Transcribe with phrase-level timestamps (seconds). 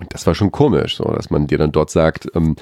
[0.00, 2.56] Und das war schon komisch, so, dass man dir dann dort sagt, ähm,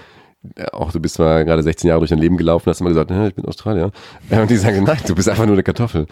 [0.73, 3.34] auch du bist zwar gerade 16 Jahre durch dein Leben gelaufen, hast immer gesagt, ich
[3.34, 3.91] bin Australier.
[4.30, 6.06] Und die sagen, nein, du bist einfach nur eine Kartoffel.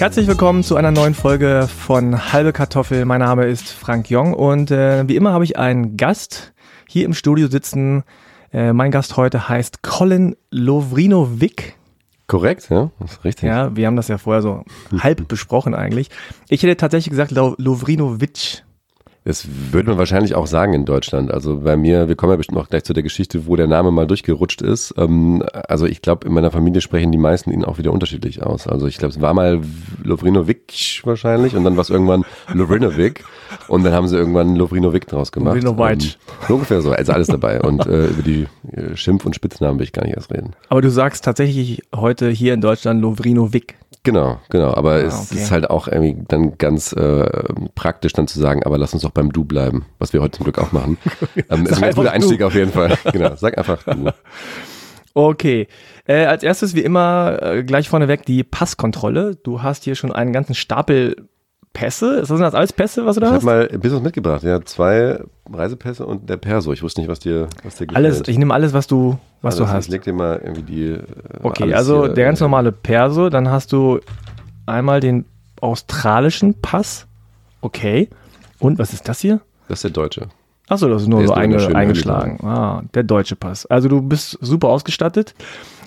[0.00, 3.04] Herzlich willkommen zu einer neuen Folge von Halbe Kartoffel.
[3.04, 6.54] Mein Name ist Frank Jong und äh, wie immer habe ich einen Gast
[6.88, 8.04] hier im Studio sitzen.
[8.50, 11.74] Äh, mein Gast heute heißt Colin Lovrinovic.
[12.28, 13.44] Korrekt, ja, das ist richtig.
[13.50, 14.64] Ja, wir haben das ja vorher so
[15.00, 16.08] halb besprochen eigentlich.
[16.48, 18.64] Ich hätte tatsächlich gesagt Lovrinovic.
[19.24, 21.30] Das würde man wahrscheinlich auch sagen in Deutschland.
[21.30, 23.90] Also bei mir, wir kommen ja bestimmt auch gleich zu der Geschichte, wo der Name
[23.90, 24.94] mal durchgerutscht ist.
[24.96, 28.66] Ähm, also ich glaube, in meiner Familie sprechen die meisten ihn auch wieder unterschiedlich aus.
[28.66, 29.60] Also ich glaube, es war mal
[30.02, 33.24] Lovrinovic wahrscheinlich und dann war es irgendwann Lovrinovic
[33.68, 35.62] und dann haben sie irgendwann Lovrinovic draus gemacht.
[35.62, 36.16] Lovrinovic.
[36.48, 37.60] Ähm, ungefähr so, also alles dabei.
[37.60, 40.54] Und äh, über die äh, Schimpf- und Spitznamen will ich gar nicht erst reden.
[40.70, 43.76] Aber du sagst tatsächlich heute hier in Deutschland Lovrinovic.
[44.02, 44.74] Genau, genau.
[44.74, 47.28] Aber ah, es ist halt auch irgendwie dann ganz äh,
[47.74, 50.44] praktisch dann zu sagen, aber lass uns doch beim Du bleiben, was wir heute zum
[50.44, 50.96] Glück auch machen.
[51.50, 52.46] ähm, ist ein ganz guter Einstieg du.
[52.46, 52.96] auf jeden Fall.
[53.12, 54.10] Genau, sag einfach Du.
[55.12, 55.66] Okay.
[56.06, 59.34] Äh, als erstes wie immer äh, gleich vorneweg die Passkontrolle.
[59.34, 61.28] Du hast hier schon einen ganzen Stapel
[61.72, 62.16] Pässe?
[62.20, 63.42] Ist das alles Pässe, was du da ich hast?
[63.42, 64.42] Ich habe mal ein bisschen was mitgebracht.
[64.42, 65.20] Ja, zwei
[65.52, 66.72] Reisepässe und der Perso.
[66.72, 67.96] Ich wusste nicht, was dir, was dir gefällt.
[67.96, 69.86] Alles, ich nehme alles, was du, was also, du hast.
[69.86, 70.86] Ich leg dir mal irgendwie die.
[70.92, 71.02] Äh,
[71.42, 73.30] okay, also hier, der ganz äh, normale Perso.
[73.30, 74.00] Dann hast du
[74.66, 75.24] einmal den
[75.60, 77.06] australischen Pass.
[77.60, 78.08] Okay.
[78.58, 79.40] Und was ist das hier?
[79.68, 80.28] Das ist der deutsche.
[80.68, 82.46] Achso, das ist nur der so ist einge eingeschlagen.
[82.46, 83.66] Ah, der deutsche Pass.
[83.66, 85.34] Also du bist super ausgestattet.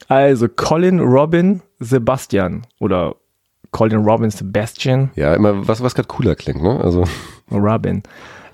[0.08, 3.16] Also Colin Robin Sebastian oder
[3.74, 5.12] Colin Robin Sebastian.
[5.16, 6.80] Ja, immer was, was gerade cooler klingt, ne?
[6.80, 7.04] Also.
[7.52, 8.04] Robin.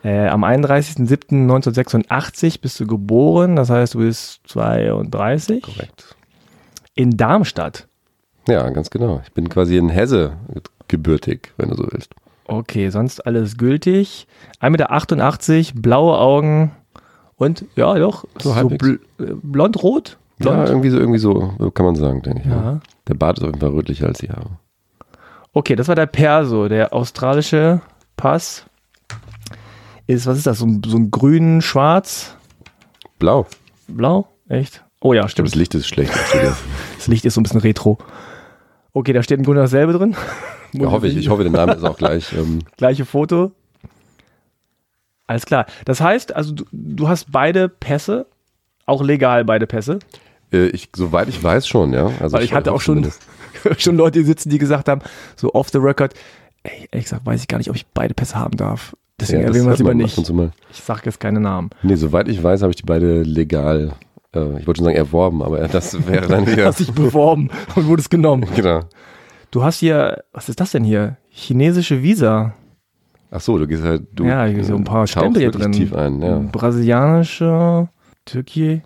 [0.04, 5.62] Äh, am 31.07.1986 bist du geboren, das heißt, du bist 32.
[5.62, 6.16] Korrekt.
[6.96, 7.88] In Darmstadt.
[8.48, 9.22] Ja, ganz genau.
[9.26, 10.38] Ich bin quasi in Hesse
[10.88, 12.16] gebürtig, wenn du so willst.
[12.46, 14.26] Okay, sonst alles gültig.
[14.62, 14.88] 1,88 Meter,
[15.82, 16.72] blaue Augen
[17.36, 20.18] und ja, doch, so, so bl äh, blond-rot.
[20.40, 20.58] Blond.
[20.58, 22.46] Ja, irgendwie so, irgendwie so, so kann man sagen, denke ich.
[22.46, 22.56] Ja.
[22.56, 22.80] ja.
[23.08, 24.52] Der Bart ist auf jeden Fall rötlicher als die Haare.
[25.54, 27.82] Okay, das war der Perso, der australische
[28.16, 28.66] Pass.
[30.08, 30.60] Ist, was ist das?
[30.60, 32.36] So ein, so ein grün, schwarz?
[33.18, 33.48] Blau.
[33.88, 34.28] Blau?
[34.48, 34.84] Echt?
[35.02, 35.48] Oh ja, stimmt.
[35.48, 36.12] das Licht ist schlecht.
[36.96, 37.98] das Licht ist so ein bisschen retro.
[38.94, 40.16] Okay, da steht im Grunde dasselbe drin.
[40.74, 41.16] ja, hoffe ich.
[41.16, 42.34] Ich hoffe, der Name ist auch gleich.
[42.34, 43.52] Ähm Gleiche Foto.
[45.28, 45.68] Alles klar.
[45.86, 48.26] Das heißt, also du, du hast beide Pässe,
[48.86, 50.00] auch legal beide Pässe.
[50.52, 52.12] Äh, ich, soweit ich weiß schon, ja.
[52.20, 53.10] Also Weil ich, hatte auch schon,
[53.78, 55.02] schon Leute sitzen, die gesagt haben,
[55.36, 56.14] so off the record,
[56.64, 58.96] ey, ehrlich gesagt, weiß ich gar nicht, ob ich beide Pässe haben darf.
[59.20, 60.18] Deswegen ja, erwähnen wir es lieber nicht.
[60.72, 61.70] Ich sage jetzt keine Namen.
[61.84, 63.94] Nee, soweit ich weiß, habe ich die beide legal,
[64.34, 66.56] äh, ich wollte schon sagen erworben, aber das wäre dann wieder.
[66.56, 68.46] du hast dich beworben und wurdest genommen.
[68.56, 68.82] Genau.
[69.52, 71.18] Du hast hier, was ist das denn hier?
[71.30, 72.54] Chinesische Visa.
[73.32, 75.72] Ach so, du gehst halt, du ja, hier so ein paar Stempel hier drin.
[75.72, 76.38] Tief ein, ja.
[76.52, 77.90] Brasilianische,
[78.26, 78.84] Türkei.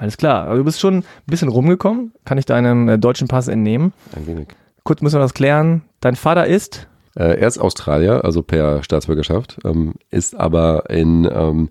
[0.00, 0.44] Alles klar.
[0.48, 2.12] Also du bist schon ein bisschen rumgekommen.
[2.24, 3.92] Kann ich deinem äh, deutschen Pass entnehmen?
[4.16, 4.48] Ein wenig.
[4.82, 5.82] Kurz müssen wir das klären.
[6.00, 6.88] Dein Vater ist?
[7.14, 11.68] Äh, er ist Australier, also per Staatsbürgerschaft, ähm, ist aber in ähm,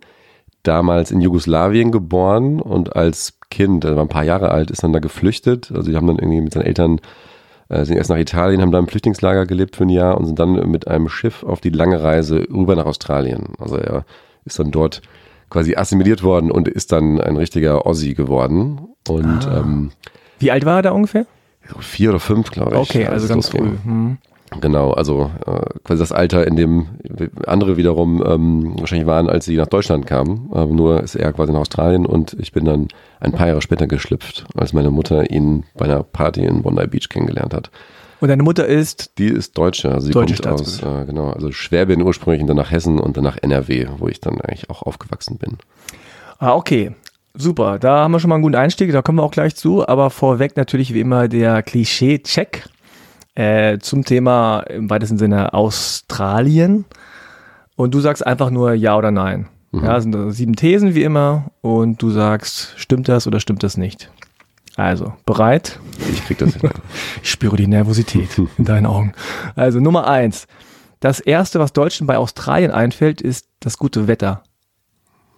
[0.61, 4.93] damals in Jugoslawien geboren und als Kind, er war ein paar Jahre alt, ist dann
[4.93, 5.71] da geflüchtet.
[5.73, 7.01] Also die haben dann irgendwie mit seinen Eltern
[7.69, 10.37] äh, sind erst nach Italien, haben da im Flüchtlingslager gelebt für ein Jahr und sind
[10.37, 13.53] dann mit einem Schiff auf die lange Reise rüber nach Australien.
[13.57, 14.05] Also er
[14.45, 15.01] ist dann dort
[15.49, 18.79] quasi assimiliert worden und ist dann ein richtiger Ossi geworden.
[19.07, 19.59] Und ah.
[19.59, 19.91] ähm,
[20.39, 21.25] wie alt war er da ungefähr?
[21.79, 22.77] Vier oder fünf, glaube ich.
[22.77, 23.71] Okay, also ganz früh.
[23.83, 24.17] Hm.
[24.61, 26.87] Genau, also äh, quasi das Alter, in dem
[27.45, 30.49] andere wiederum ähm, wahrscheinlich waren, als sie nach Deutschland kamen.
[30.51, 32.87] Aber nur ist er quasi in Australien und ich bin dann
[33.19, 37.09] ein paar Jahre später geschlüpft, als meine Mutter ihn bei einer Party in Bondi Beach
[37.09, 37.69] kennengelernt hat.
[38.19, 39.17] Und deine Mutter ist?
[39.17, 42.57] Die ist Deutsche, also sie Deutsche kommt aus, äh, genau, also Schwäbin ursprünglich und dann
[42.57, 45.57] nach Hessen und dann nach NRW, wo ich dann eigentlich auch aufgewachsen bin.
[46.37, 46.91] Ah, okay.
[47.33, 49.87] Super, da haben wir schon mal einen guten Einstieg, da kommen wir auch gleich zu,
[49.87, 52.67] aber vorweg natürlich wie immer der Klischee-Check
[53.35, 56.85] äh, zum Thema im weitesten Sinne Australien.
[57.75, 59.47] Und du sagst einfach nur Ja oder Nein.
[59.71, 59.83] Mhm.
[59.85, 64.09] Ja, sind sieben Thesen wie immer und du sagst, stimmt das oder stimmt das nicht?
[64.79, 65.77] Also, bereit?
[66.09, 66.69] Ich krieg das hin.
[67.21, 69.11] ich spüre die Nervosität in deinen Augen.
[69.55, 70.47] Also, Nummer eins.
[71.01, 74.41] Das erste, was Deutschen bei Australien einfällt, ist das gute Wetter.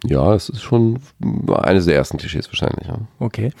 [0.04, 1.00] Ja, es ist schon
[1.48, 2.86] eines der ersten Klischees wahrscheinlich.
[2.86, 2.98] Ja.
[3.18, 3.52] Okay.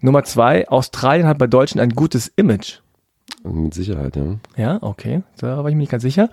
[0.00, 2.80] Nummer zwei, Australien hat bei Deutschen ein gutes Image.
[3.44, 4.38] Mit Sicherheit, ja.
[4.56, 5.22] Ja, okay.
[5.36, 6.30] Da war ich mir nicht ganz sicher.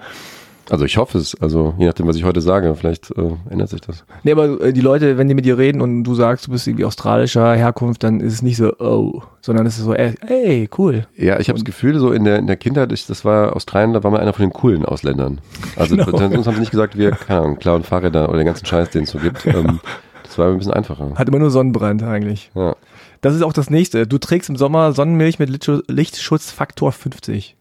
[0.69, 1.35] Also ich hoffe es.
[1.41, 4.03] Also je nachdem, was ich heute sage, vielleicht äh, ändert sich das.
[4.23, 6.65] Nee, aber äh, die Leute, wenn die mit dir reden und du sagst, du bist
[6.67, 11.05] irgendwie australischer Herkunft, dann ist es nicht so, oh, sondern es ist so, ey, cool.
[11.15, 13.93] Ja, ich habe das Gefühl, so in der, in der Kindheit, ich, das war Australien,
[13.93, 15.39] da war man einer von den coolen Ausländern.
[15.75, 16.17] Also Genau.
[16.17, 19.03] uns haben sie nicht gesagt, wir, keine Ahnung, klauen Fahrräder oder den ganzen Scheiß, den
[19.03, 19.45] es so gibt.
[19.55, 19.79] Ähm,
[20.23, 21.11] das war ein bisschen einfacher.
[21.15, 22.49] Hat immer nur Sonnenbrand eigentlich.
[22.55, 22.75] Ja.
[23.21, 24.05] Das ist auch das nächste.
[24.07, 27.55] Du trägst im Sommer Sonnenmilch mit Lichtschutz- Lichtschutzfaktor 50.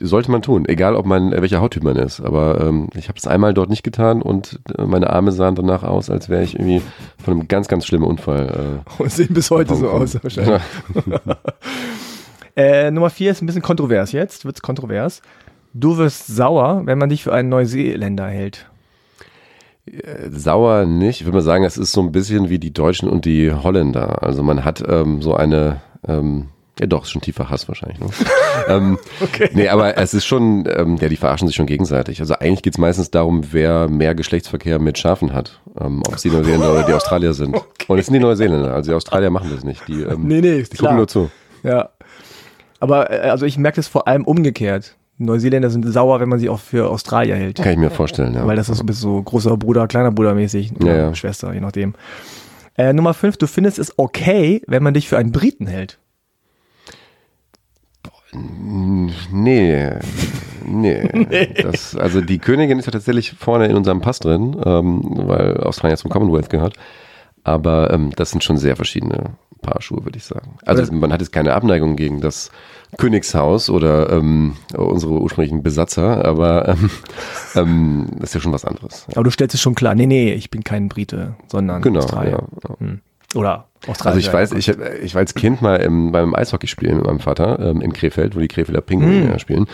[0.00, 2.20] Sollte man tun, egal ob man, äh, welcher Hauttyp man ist.
[2.20, 5.82] Aber ähm, ich habe es einmal dort nicht getan und äh, meine Arme sahen danach
[5.82, 6.80] aus, als wäre ich irgendwie
[7.22, 8.82] von einem ganz, ganz schlimmen Unfall.
[8.98, 10.62] Und sehen bis heute so aus, wahrscheinlich.
[12.56, 15.22] Äh, Nummer vier ist ein bisschen kontrovers jetzt, wird's kontrovers.
[15.72, 18.70] Du wirst sauer, wenn man dich für einen Neuseeländer hält.
[19.86, 21.20] Äh, Sauer nicht.
[21.20, 24.22] Ich würde mal sagen, es ist so ein bisschen wie die Deutschen und die Holländer.
[24.22, 26.48] Also man hat ähm, so eine, ähm,
[26.80, 28.00] ja doch, ist schon tiefer Hass wahrscheinlich.
[28.00, 28.06] Ne?
[28.68, 29.50] ähm, Okay.
[29.52, 32.20] Nee, aber es ist schon, ähm, ja, die verarschen sich schon gegenseitig.
[32.20, 35.60] Also eigentlich geht es meistens darum, wer mehr Geschlechtsverkehr mit Schafen hat.
[35.80, 37.56] Ähm, ob es die Neuseeländer oder die Australier sind.
[37.88, 38.72] Und es sind die Neuseeländer.
[38.74, 39.86] Also die Australier machen das nicht.
[39.88, 40.78] Die, ähm, Nee, nee, die klar.
[40.78, 41.30] gucken nur zu.
[41.62, 41.90] Ja.
[42.80, 44.96] Aber äh, also ich merke das vor allem umgekehrt.
[45.18, 47.56] Neuseeländer sind sauer, wenn man sie auch für Australier hält.
[47.58, 48.46] Kann ich mir vorstellen, ja.
[48.46, 50.72] Weil das ist so ein bisschen so großer Bruder, kleiner Bruder mäßig.
[50.82, 51.14] Ja, ja.
[51.14, 51.94] Schwester, je nachdem.
[52.76, 55.98] Äh, Nummer fünf, du findest es okay, wenn man dich für einen Briten hält.
[58.34, 59.90] Nee,
[60.66, 61.54] nee.
[61.62, 65.96] Das, also die Königin ist ja tatsächlich vorne in unserem Pass drin, ähm, weil Australien
[65.96, 66.74] zum Commonwealth gehört.
[67.44, 70.56] Aber ähm, das sind schon sehr verschiedene Paar Schuhe, würde ich sagen.
[70.64, 72.50] Also man hat jetzt keine Abneigung gegen das
[72.98, 76.90] Königshaus oder ähm, unsere ursprünglichen Besatzer, aber ähm,
[77.54, 79.06] ähm, das ist ja schon was anderes.
[79.14, 82.30] Aber du stellst es schon klar, nee, nee, ich bin kein Brite, sondern Genau, Australier.
[82.62, 82.76] ja, ja.
[82.78, 83.00] Hm.
[83.34, 84.16] Oder Australier.
[84.16, 84.68] Also ich weiß, ich,
[85.02, 88.40] ich war als Kind mal im, beim Eishockeyspielen mit meinem Vater ähm, in Krefeld, wo
[88.40, 89.66] die Krefelder Pinguine ja spielen,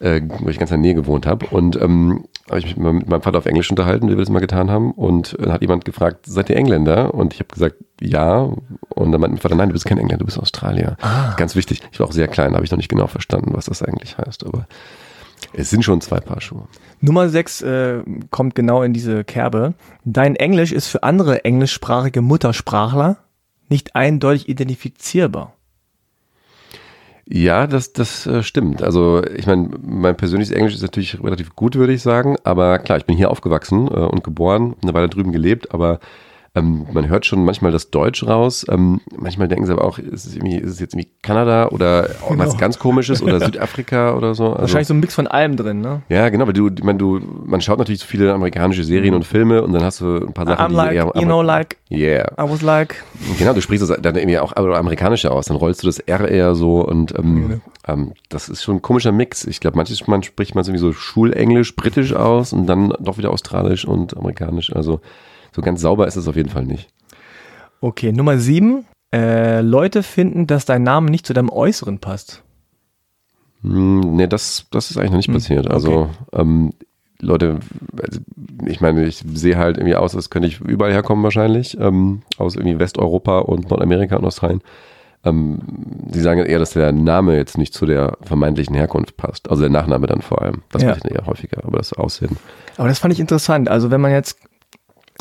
[0.00, 1.46] äh, wo ich ganz in der Nähe gewohnt habe.
[1.46, 4.40] Und ähm, habe ich mich mit meinem Vater auf Englisch unterhalten, wie wir das mal
[4.40, 4.92] getan haben.
[4.92, 7.14] Und dann hat jemand gefragt, seid ihr Engländer?
[7.14, 8.50] Und ich habe gesagt, ja.
[8.88, 10.96] Und dann meinte mein Vater, nein, du bist kein Engländer, du bist Australier.
[11.36, 11.82] Ganz wichtig.
[11.92, 14.46] Ich war auch sehr klein, habe ich noch nicht genau verstanden, was das eigentlich heißt.
[14.46, 14.66] Aber
[15.52, 16.68] es sind schon zwei Paar Schuhe.
[17.00, 19.74] Nummer sechs äh, kommt genau in diese Kerbe.
[20.04, 23.18] Dein Englisch ist für andere englischsprachige Muttersprachler
[23.68, 25.54] nicht eindeutig identifizierbar.
[27.30, 28.82] Ja, das, das äh, stimmt.
[28.82, 32.36] Also ich meine, mein persönliches Englisch ist natürlich relativ gut, würde ich sagen.
[32.42, 36.00] Aber klar, ich bin hier aufgewachsen äh, und geboren, eine Weile drüben gelebt, aber
[36.58, 38.66] ähm, man hört schon manchmal das Deutsch raus.
[38.68, 42.10] Ähm, manchmal denken sie aber auch, ist es, irgendwie, ist es jetzt irgendwie Kanada oder
[42.30, 44.48] was ganz komisches oder Südafrika oder so.
[44.48, 46.02] Also, Wahrscheinlich so ein Mix von allem drin, ne?
[46.08, 49.24] ja, genau, weil du, ich meine, du, man schaut natürlich so viele amerikanische Serien und
[49.24, 51.76] Filme und dann hast du ein paar Sachen, I'm die like, eher you know, like,
[51.90, 52.32] Yeah.
[52.38, 53.02] I was like.
[53.38, 56.54] Genau, du sprichst das dann irgendwie auch amerikanischer aus, dann rollst du das R eher
[56.54, 59.44] so und ähm, ähm, das ist schon ein komischer Mix.
[59.46, 63.30] Ich glaube, manches man spricht man irgendwie so Schulenglisch, britisch aus und dann doch wieder
[63.30, 64.74] australisch und amerikanisch.
[64.74, 65.00] Also
[65.54, 66.88] so ganz sauber ist es auf jeden Fall nicht.
[67.80, 68.84] Okay, Nummer sieben.
[69.14, 72.42] Äh, Leute finden, dass dein Name nicht zu deinem Äußeren passt.
[73.62, 75.70] Hm, nee, das, das ist eigentlich noch nicht passiert.
[75.70, 76.72] Also ähm,
[77.20, 77.58] Leute,
[78.00, 78.20] also,
[78.66, 82.54] ich meine, ich sehe halt irgendwie aus, als könnte ich überall herkommen wahrscheinlich, ähm, aus
[82.54, 84.62] irgendwie Westeuropa und Nordamerika und Australien.
[85.24, 85.58] Ähm,
[86.12, 89.50] sie sagen eher, dass der Name jetzt nicht zu der vermeintlichen Herkunft passt.
[89.50, 90.62] Also der Nachname dann vor allem.
[90.70, 90.94] Das Ja.
[90.96, 92.36] ich eher häufiger, aber das Aussehen.
[92.76, 93.68] Aber das fand ich interessant.
[93.68, 94.38] Also wenn man jetzt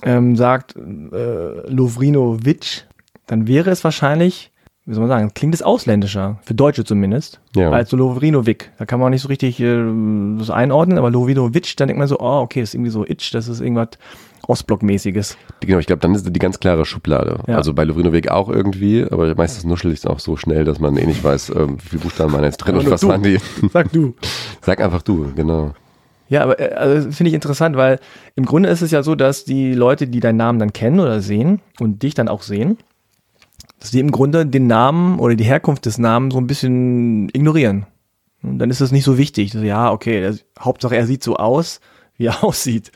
[0.03, 2.85] ähm, sagt äh, Lovrinovic,
[3.25, 4.51] dann wäre es wahrscheinlich,
[4.85, 7.71] wie soll man sagen, klingt es ausländischer, für Deutsche zumindest, Ja.
[7.71, 8.71] als so Lovrinovic.
[8.77, 9.83] Da kann man nicht so richtig äh,
[10.37, 13.47] das einordnen, aber Lovrinovic, dann denkt man so, oh, okay, ist irgendwie so Itch, das
[13.47, 13.89] ist irgendwas
[14.47, 15.37] Ostblockmäßiges.
[15.59, 17.39] Genau, ich glaube, dann ist die ganz klare Schublade.
[17.47, 17.55] Ja.
[17.57, 20.95] Also bei Lovrinovic auch irgendwie, aber meistens nuschel ich es auch so schnell, dass man
[20.95, 23.09] eh nicht weiß, ähm, wie viele Buchstaben waren jetzt drin und was du.
[23.09, 23.39] waren die.
[23.73, 24.13] Sag du.
[24.61, 25.73] Sag einfach du, genau.
[26.29, 27.99] Ja, aber äh, also, finde ich interessant, weil
[28.35, 31.21] im Grunde ist es ja so, dass die Leute, die deinen Namen dann kennen oder
[31.21, 32.77] sehen und dich dann auch sehen,
[33.79, 37.85] dass die im Grunde den Namen oder die Herkunft des Namens so ein bisschen ignorieren.
[38.43, 39.51] Und dann ist es nicht so wichtig.
[39.51, 41.79] So, ja, okay, der, Hauptsache er sieht so aus,
[42.17, 42.91] wie er aussieht.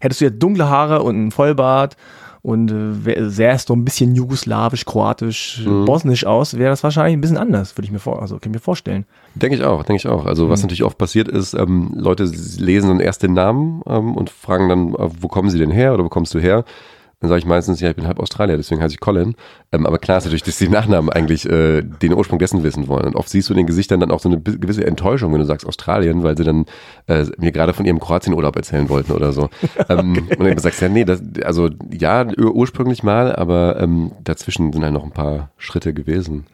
[0.00, 1.96] Hättest du jetzt dunkle Haare und einen Vollbart
[2.44, 7.20] und äh, wär- sähst so ein bisschen jugoslawisch, kroatisch, bosnisch aus, wäre das wahrscheinlich ein
[7.22, 9.06] bisschen anders, würde ich mir vor, also kann ich mir vorstellen.
[9.34, 10.26] Denke ich auch, denke ich auch.
[10.26, 10.64] Also was Mhm.
[10.66, 12.24] natürlich oft passiert ist, ähm, Leute
[12.58, 15.94] lesen dann erst den Namen ähm, und fragen dann, äh, wo kommen sie denn her
[15.94, 16.64] oder wo kommst du her?
[17.24, 19.34] Dann sage ich meistens, ja, ich bin halb Australier, deswegen heiße ich Colin.
[19.72, 23.06] Ähm, aber klar ist natürlich, dass die Nachnamen eigentlich äh, den Ursprung dessen wissen wollen.
[23.06, 25.46] Und oft siehst du in den Gesichtern dann auch so eine gewisse Enttäuschung, wenn du
[25.46, 26.66] sagst Australien, weil sie dann
[27.06, 29.48] äh, mir gerade von ihrem Kroatienurlaub erzählen wollten oder so.
[29.88, 34.12] ähm, und dann sagst du, ja, nee, das, also ja, ur ursprünglich mal, aber ähm,
[34.22, 36.44] dazwischen sind halt noch ein paar Schritte gewesen.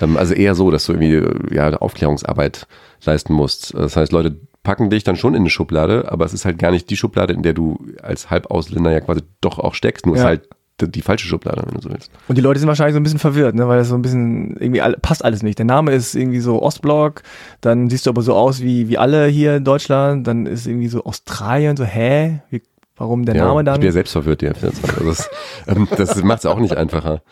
[0.00, 2.66] Ähm, also eher so, dass du irgendwie äh, ja, Aufklärungsarbeit
[3.04, 3.74] leisten musst.
[3.74, 6.70] Das heißt, Leute packen dich dann schon in eine Schublade, aber es ist halt gar
[6.70, 10.22] nicht die Schublade, in der du als Halbausländer ja quasi doch auch steckst, nur Ja.
[10.22, 10.48] ist halt
[10.80, 12.10] die, falsche Schublade, wenn du so willst.
[12.28, 13.66] Und die Leute sind wahrscheinlich so ein bisschen verwirrt, ne?
[13.66, 15.58] weil das so ein bisschen irgendwie all, passt alles nicht.
[15.58, 17.22] Der Name ist irgendwie so Ostblock,
[17.60, 20.88] dann siehst du aber so aus wie, wie alle hier in Deutschland, dann ist irgendwie
[20.88, 22.42] so Australien, so hä?
[22.50, 22.62] Wie,
[22.96, 23.80] warum der ja, Name Ich dann?
[23.80, 24.98] bin ja selbst verwirrt, F24.
[24.98, 25.30] Also das
[25.66, 27.22] ähm, das macht es auch nicht einfacher.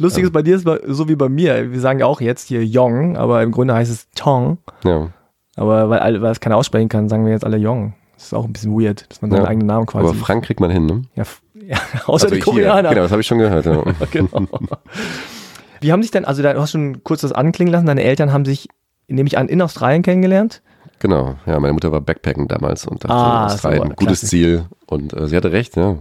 [0.00, 1.70] Lustig ist bei dir ist so wie bei mir.
[1.72, 4.58] Wir sagen ja auch jetzt hier Yong, aber im Grunde heißt es Tong.
[4.84, 5.08] Ja.
[5.56, 7.94] Aber weil, weil es keiner aussprechen kann, sagen wir jetzt alle Yong.
[8.14, 9.48] Das ist auch ein bisschen weird, dass man seinen Ja.
[9.48, 10.06] eigenen Namen quasi.
[10.08, 11.02] Aber Frank kriegt man hin, ne?
[11.14, 12.44] ja, ja, außer die hier.
[12.44, 12.90] Koreaner.
[12.90, 13.66] Genau, das habe ich schon gehört.
[13.66, 13.82] Ja.
[14.10, 14.28] genau.
[15.80, 18.44] Wie haben sich denn, also du hast schon kurz das anklingen lassen, deine Eltern haben
[18.44, 18.68] sich,
[19.08, 20.62] nehme ich an, in Australien kennengelernt?
[20.98, 24.20] Genau, ja, meine Mutter war Backpacken damals und dachte, Ah, Australien, so, gutes.
[24.20, 24.66] Ziel.
[24.86, 25.96] Und äh, sie hatte recht, ja.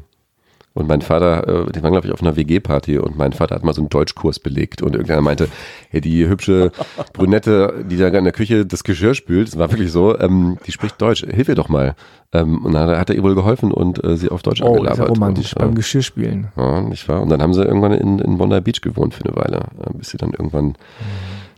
[0.76, 3.64] Und mein Vater, äh, die waren, glaube ich, auf einer WG-Party und mein Vater hat
[3.64, 5.48] mal so einen Deutschkurs belegt und irgendeiner meinte,
[5.90, 6.72] hey, die hübsche
[7.14, 10.72] Brünette, die da in der Küche das Geschirr spült, das war wirklich so, ähm, die
[10.72, 11.96] spricht Deutsch, hilf ihr doch mal.
[12.32, 14.74] Ähm, und dann hat er- ihr wohl geholfen und äh, sie auf Deutsch Oh, das
[14.76, 15.00] ist angelabert.
[15.00, 16.48] ja romantisch, Und, beim äh, Geschirrspülen.
[16.56, 17.22] ja, nicht wahr?
[17.24, 20.10] Und dann haben sie irgendwann in, in Bondi Beach gewohnt für eine Weile, äh, bis
[20.12, 20.76] sie dann irgendwann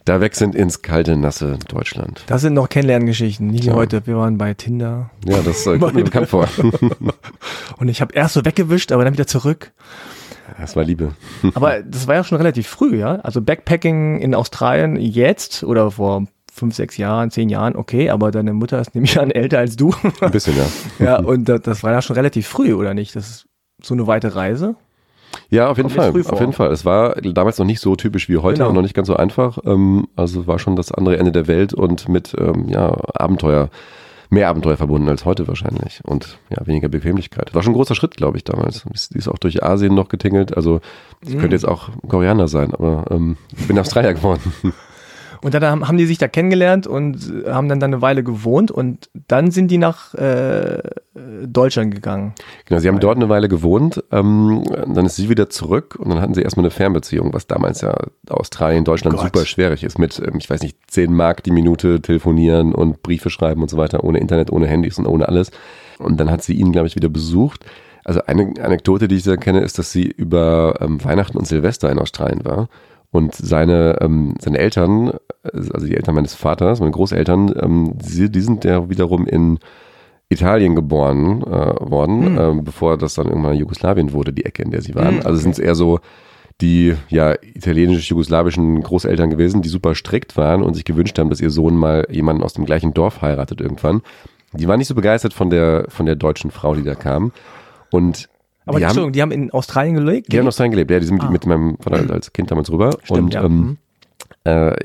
[0.05, 2.23] da weg sind ins kalte, nasse Deutschland.
[2.27, 3.73] Das sind noch Kennenlerngeschichten, nicht wie Ja.
[3.75, 4.05] heute.
[4.07, 6.47] Wir waren bei Tinder Ja, das äh, kommt mir bekannt vor.
[7.77, 9.71] und ich habe erst so weggewischt, aber dann wieder zurück.
[10.59, 11.13] Das war Liebe.
[11.55, 13.15] Aber das war ja schon relativ früh, ja.
[13.21, 18.53] Also Backpacking in Australien jetzt oder vor fünf, sechs Jahren, zehn Jahren, okay, aber deine
[18.53, 19.95] Mutter ist nämlich an älter als du.
[20.19, 21.05] Ein bisschen, ja.
[21.05, 23.15] ja, und das, das war ja schon relativ früh, oder nicht?
[23.15, 23.45] Das ist
[23.81, 24.75] so eine weite Reise.
[25.51, 26.11] Ja, auf jeden Fall.
[26.23, 26.33] vor.
[26.33, 26.71] Auf jeden Fall.
[26.71, 28.69] Es war damals noch nicht so typisch wie heute Genau.
[28.69, 29.59] und noch nicht ganz so einfach.
[29.65, 33.69] Ähm, also war schon das andere Ende der Welt und mit ähm, ja, Abenteuer,
[34.29, 35.99] mehr Abenteuer verbunden als heute wahrscheinlich.
[36.05, 37.53] Und ja, weniger Bequemlichkeit.
[37.53, 38.85] War schon ein großer Schritt, glaube ich, damals.
[39.13, 40.55] Die ist auch durch Asien noch getingelt.
[40.55, 40.79] Also
[41.21, 41.39] sie Mhm.
[41.41, 44.53] könnte jetzt auch Koreaner sein, aber ähm, ich bin Australier geworden.
[45.41, 48.69] Und dann haben die sich da kennengelernt und äh, haben dann da eine Weile gewohnt
[48.69, 50.81] und dann sind die nach äh,
[51.45, 52.33] Deutschland gegangen.
[52.65, 56.21] Genau, sie haben dort eine Weile gewohnt, ähm, dann ist sie wieder zurück und dann
[56.21, 57.95] hatten sie erstmal eine Fernbeziehung, was damals ja
[58.29, 59.33] Australien, Deutschland Gott.
[59.33, 63.29] super schwierig ist mit, ähm, ich weiß nicht, 10 Mark die Minute telefonieren und Briefe
[63.29, 65.51] schreiben und so weiter, ohne Internet, ohne Handys und ohne alles.
[65.97, 67.65] Und dann hat sie ihn, glaube ich, wieder besucht.
[68.03, 71.91] Also eine Anekdote, die ich sehr kenne, ist, dass sie über ähm, Weihnachten und Silvester
[71.91, 72.69] in Australien war
[73.11, 75.11] und seine, ähm, seine Eltern,
[75.43, 79.59] also die Eltern meines Vaters, meine Großeltern, ähm, sie, die sind ja wiederum in
[80.29, 84.81] Italien geboren äh, worden, ähm, bevor das dann irgendwann Jugoslawien wurde, die Ecke, in der
[84.81, 85.19] sie waren.
[85.19, 85.99] Hm, Also sind es eher so
[86.61, 91.49] die ja italienisch-jugoslawischen Großeltern gewesen, die super strikt waren und sich gewünscht haben, dass ihr
[91.49, 94.01] Sohn mal jemanden aus dem gleichen Dorf heiratet irgendwann.
[94.53, 97.31] Die waren nicht so begeistert von der von der deutschen Frau, die da kam.
[97.89, 98.29] Und
[98.65, 100.31] Aber die haben, Entschuldigung, die haben in Australien gelebt?
[100.31, 100.91] die haben in Australien gelebt.
[100.91, 102.97] Ja, die sind mit meinem Vater als Kind damals rüber.
[103.03, 103.43] Stimmt, und ja.
[103.43, 103.77] ähm,
[104.45, 104.51] Mhm.
[104.51, 104.75] äh,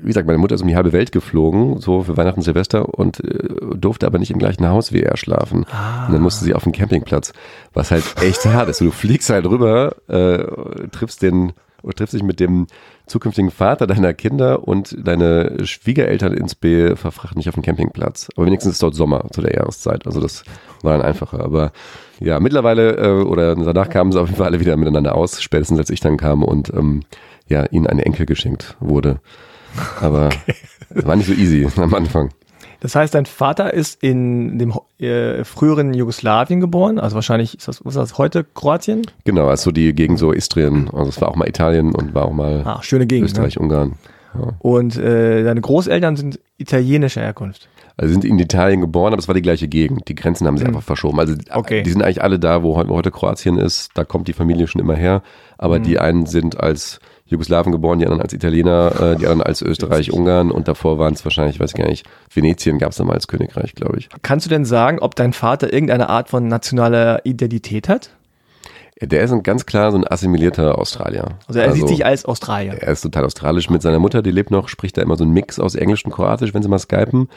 [0.00, 3.20] wie gesagt, meine Mutter ist um die halbe Welt geflogen, so für Weihnachten, Silvester und
[3.20, 5.66] äh, durfte aber nicht im gleichen Haus wie er schlafen.
[5.70, 6.06] Ah.
[6.06, 7.32] Und dann musste sie auf dem Campingplatz,
[7.74, 8.80] was halt echt hart ist.
[8.80, 12.66] Du fliegst halt rüber, äh, triffst den oder triffst dich mit dem
[13.06, 18.28] zukünftigen Vater deiner Kinder und deine Schwiegereltern ins B verfrachten dich auf dem Campingplatz.
[18.36, 20.04] Aber wenigstens ist dort Sommer zu der Jahreszeit.
[20.06, 20.42] Also das
[20.82, 21.40] war dann einfacher.
[21.44, 21.70] Aber
[22.20, 25.78] ja, mittlerweile äh, oder danach kamen sie auf jeden Fall alle wieder miteinander aus, spätestens
[25.78, 27.02] als ich dann kam und ähm,
[27.48, 29.20] ja, ihnen eine Enkel geschenkt wurde.
[30.00, 30.28] Aber
[30.94, 32.30] es war nicht so easy am Anfang.
[32.80, 37.84] Das heißt, dein Vater ist in dem äh, früheren Jugoslawien geboren, also wahrscheinlich ist das,
[37.84, 39.02] was ist das heute Kroatien?
[39.24, 42.32] Genau, also die Gegend so Istrien, also es war auch mal Italien und war auch
[42.32, 43.24] mal Ah, schöne Gegend.
[43.24, 43.30] Ne?
[43.30, 43.94] Österreich, Ungarn.
[44.34, 44.52] Ja.
[44.60, 47.68] Und äh, deine Großeltern sind italienischer Herkunft.
[48.00, 50.08] Also sie sind in Italien geboren, aber es war die gleiche Gegend.
[50.08, 50.74] Die Grenzen haben sich Mhm.
[50.76, 51.18] einfach verschoben.
[51.20, 51.82] Also Okay.
[51.82, 53.90] die sind eigentlich alle da, wo heute, Kroatien ist.
[53.94, 55.22] Da kommt die Familie schon immer her.
[55.58, 55.82] Aber Mhm.
[55.82, 60.12] die einen sind als Jugoslawen geboren, die anderen als Italiener, äh, die anderen als Österreich,
[60.12, 63.26] Ungarn und davor waren es wahrscheinlich, ich weiß gar nicht, Venetien gab es mal als
[63.28, 64.08] Königreich, glaube ich.
[64.22, 68.10] Kannst du denn sagen, ob dein Vater irgendeine Art von nationaler Identität hat?
[69.00, 71.38] Der ist ein ganz klar so ein assimilierter Australier.
[71.46, 72.74] Also er sieht sich als Australier.
[72.74, 75.32] Er ist total australisch mit seiner Mutter, die lebt noch, spricht da immer so einen
[75.32, 77.28] Mix aus Englisch und Kroatisch, wenn sie mal skypen.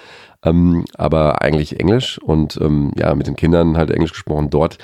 [0.44, 4.80] Ähm, aber eigentlich Englisch und ähm, ja, mit den Kindern halt Englisch gesprochen dort.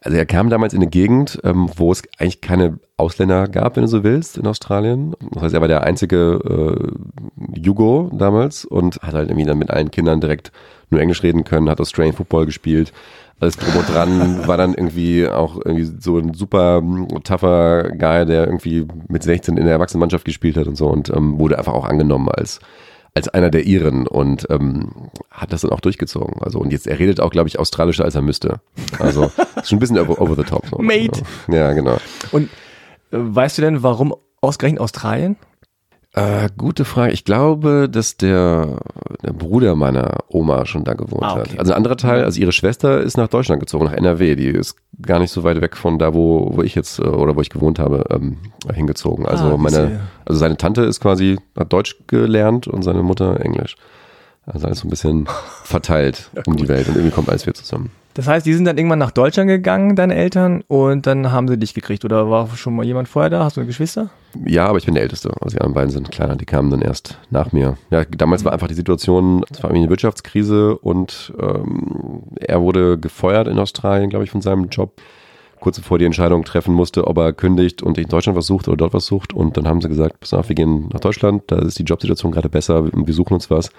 [0.00, 3.82] Also er kam damals in eine Gegend, ähm, wo es eigentlich keine Ausländer gab, wenn
[3.82, 5.14] du so willst, in Australien.
[5.32, 9.70] Das heißt, er war der einzige äh, Jugo damals und hat halt irgendwie dann mit
[9.70, 10.52] allen Kindern direkt
[10.90, 12.92] nur Englisch reden können, hat Australian Football gespielt.
[13.44, 18.24] Alles drum und dran, war dann irgendwie auch irgendwie so ein super mm, tougher Guy,
[18.24, 21.74] der irgendwie mit 16 in der Erwachsenenmannschaft gespielt hat und so und ähm, wurde einfach
[21.74, 22.60] auch angenommen als
[23.12, 26.42] als einer der Iren und ähm, hat das dann auch durchgezogen.
[26.42, 28.62] Also und jetzt er redet auch, glaube ich, australischer als er müsste.
[28.98, 30.64] Also ist schon ein bisschen over, over the top.
[30.70, 30.78] So.
[30.78, 31.20] Mate.
[31.48, 31.98] Ja, genau.
[32.32, 32.44] Und
[33.12, 35.36] äh, weißt du denn, warum ausgerechnet Australien?
[36.16, 37.12] Äh, gute Frage.
[37.12, 38.78] Ich glaube, dass der,
[39.24, 41.50] der Bruder meiner Oma schon da gewohnt Ah, okay.
[41.52, 41.58] hat.
[41.58, 44.36] Also ein anderer Teil, also ihre Schwester ist nach Deutschland gezogen, nach NRW.
[44.36, 47.34] Die ist gar nicht so weit weg von da, wo, wo ich jetzt äh, oder
[47.34, 48.36] wo ich gewohnt habe, ähm,
[48.72, 49.26] hingezogen.
[49.26, 53.74] Also Ah, meine, also seine Tante ist quasi, hat Deutsch gelernt und seine Mutter Englisch.
[54.46, 55.26] Also alles so ein bisschen
[55.64, 57.90] verteilt um die Welt und irgendwie kommt alles wieder zusammen.
[58.14, 61.58] Das heißt, die sind dann irgendwann nach Deutschland gegangen, deine Eltern, und dann haben sie
[61.58, 62.04] dich gekriegt.
[62.04, 63.44] Oder war schon mal jemand vorher da?
[63.44, 64.10] Hast du eine Geschwister?
[64.46, 65.30] Ja, aber ich bin der Älteste.
[65.40, 67.76] Also die anderen beiden sind kleiner, die kamen dann erst nach mir.
[67.90, 72.98] Ja, damals war einfach die Situation, es war irgendwie eine Wirtschaftskrise und ähm, er wurde
[72.98, 74.92] gefeuert in Australien, glaube ich, von seinem Job.
[75.58, 78.76] Kurz bevor die Entscheidung treffen musste, ob er kündigt und in Deutschland was sucht oder
[78.76, 79.32] dort was sucht.
[79.32, 82.32] Und dann haben sie gesagt, pass auf, wir gehen nach Deutschland, da ist die Jobsituation
[82.32, 83.70] gerade besser, wir suchen uns was.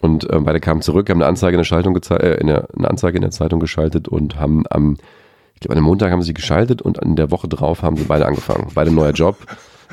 [0.00, 2.88] Und ähm, beide kamen zurück, haben eine Anzeige in der Schaltung äh, in der, eine
[2.88, 4.96] Anzeige in der Zeitung geschaltet und haben am,
[5.54, 8.04] ich glaube, an einem Montag haben sie geschaltet und an der Woche drauf haben sie
[8.04, 8.68] beide angefangen.
[8.74, 9.36] Beide neuer Job.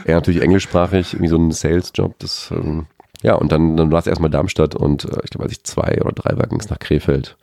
[0.05, 2.15] Er natürlich englischsprachig, irgendwie so ein Sales-Job.
[2.19, 2.85] Das, ähm,
[3.23, 5.99] ja, und dann, dann war es erstmal Darmstadt und äh, ich glaube, als ich zwei
[6.01, 7.37] oder drei war, ging es nach Krefeld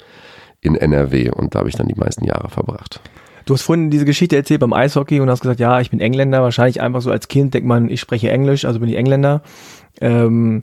[0.61, 3.01] in NRW und da habe ich dann die meisten Jahre verbracht.
[3.45, 6.43] Du hast vorhin diese Geschichte erzählt beim Eishockey und hast gesagt, ja, ich bin Engländer.
[6.43, 9.43] Wahrscheinlich einfach so als Kind denkt man, ich spreche Englisch, also bin ich Engländer.
[10.01, 10.61] Ähm,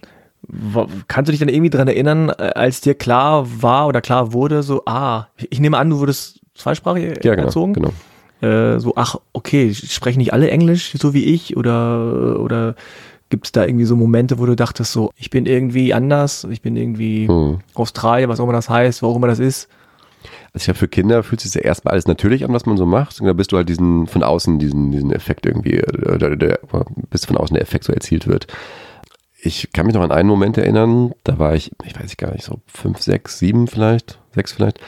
[1.08, 4.64] kannst du dich dann irgendwie dran erinnern, äh, als dir klar war oder klar wurde,
[4.64, 7.48] so, ah, ich nehme an, du wurdest zweisprachig Ja, genau.
[7.48, 7.74] erzogen?
[7.74, 7.92] genau.
[8.42, 11.58] Äh, so, ach, okay, sprechen nicht alle Englisch, so wie ich?
[11.58, 12.76] Oder, oder
[13.30, 16.62] gibt es da irgendwie so Momente, wo du dachtest, so, ich bin irgendwie anders, ich
[16.62, 17.60] bin irgendwie Hm.
[17.76, 19.68] Australier, was auch immer das heißt, wo auch immer das ist?
[20.54, 22.86] Also ich glaube, für Kinder fühlt sich ja erstmal alles natürlich an, was man so
[22.86, 23.22] macht.
[23.22, 26.60] Und da bist du halt diesen, von außen diesen, diesen Effekt irgendwie, äh, der, der,
[27.12, 28.48] bis von außen der Effekt so erzielt wird.
[29.42, 32.44] Ich kann mich noch an einen Moment erinnern, da war ich, ich weiß gar nicht,
[32.44, 34.80] so fünf, sechs, sieben vielleicht, sechs vielleicht,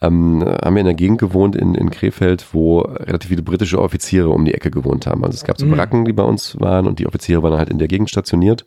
[0.00, 4.28] ähm, haben wir in einer Gegend gewohnt in, in Krefeld, wo relativ viele britische Offiziere
[4.28, 5.24] um die Ecke gewohnt haben.
[5.24, 5.70] Also es gab so Mhm.
[5.72, 8.64] Baracken, die bei uns waren und die Offiziere waren halt in der Gegend stationiert.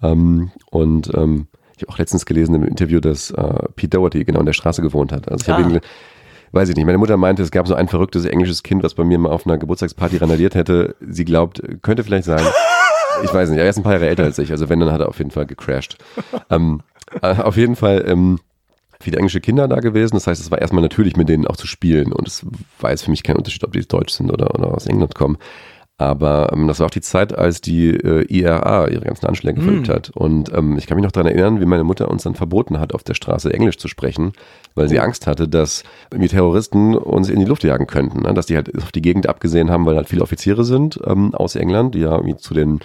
[0.00, 4.38] Ähm, und ähm, ich habe auch letztens gelesen im Interview, dass äh, Pete Doherty genau
[4.40, 5.28] in der Straße gewohnt hat.
[5.28, 5.68] Also ich habe Ah.
[5.70, 5.80] ihn,
[6.52, 9.02] weiß ich nicht, meine Mutter meinte, es gab so ein verrücktes englisches Kind, was bei
[9.02, 10.94] mir mal auf einer Geburtstagsparty randaliert hätte.
[11.00, 12.44] Sie glaubt, könnte vielleicht sein.
[13.24, 15.00] Ich weiß nicht, er ist ein paar Jahre älter als ich, also wenn, dann hat
[15.00, 15.98] er auf jeden Fall gecrashed.
[16.50, 16.80] ähm,
[17.22, 18.38] äh, auf jeden Fall ähm,
[19.00, 21.66] viele englische Kinder da gewesen, das heißt, es war erstmal natürlich mit denen auch zu
[21.66, 22.44] spielen und es
[22.80, 25.38] war jetzt für mich kein Unterschied, ob die deutsch sind oder, oder aus England kommen.
[26.00, 29.88] Aber ähm, das war auch die Zeit, als die äh, IRA ihre ganzen Anschläge verübt
[29.88, 30.10] hat.
[30.10, 32.94] Und ähm, ich kann mich noch daran erinnern, wie meine Mutter uns dann verboten hat,
[32.94, 34.32] auf der Straße Englisch zu sprechen,
[34.76, 35.82] weil sie Angst hatte, dass
[36.12, 38.22] irgendwie Terroristen uns in die Luft jagen könnten.
[38.22, 38.32] Ne?
[38.32, 41.56] Dass die halt auf die Gegend abgesehen haben, weil halt viele Offiziere sind ähm, aus
[41.56, 42.78] England, die ja irgendwie zu den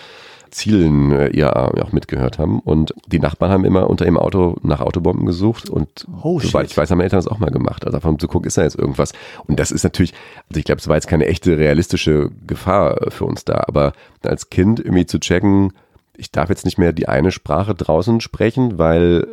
[0.53, 2.59] Zielen äh, IRA auch mitgehört haben.
[2.59, 5.69] Und die Nachbarn haben immer unter ihrem Auto nach Autobomben gesucht.
[5.69, 6.71] Und Oh, soweit shit.
[6.71, 7.85] ich weiß, haben meine Eltern das auch mal gemacht.
[7.85, 9.13] Also einfach um zu gucken, ist da jetzt irgendwas.
[9.47, 10.13] Und das ist natürlich,
[10.49, 13.63] also ich glaube, es war jetzt keine echte realistische Gefahr äh, für uns da.
[13.67, 15.73] Aber als Kind irgendwie zu checken,
[16.15, 19.27] ich darf jetzt nicht mehr die eine Sprache draußen sprechen, weil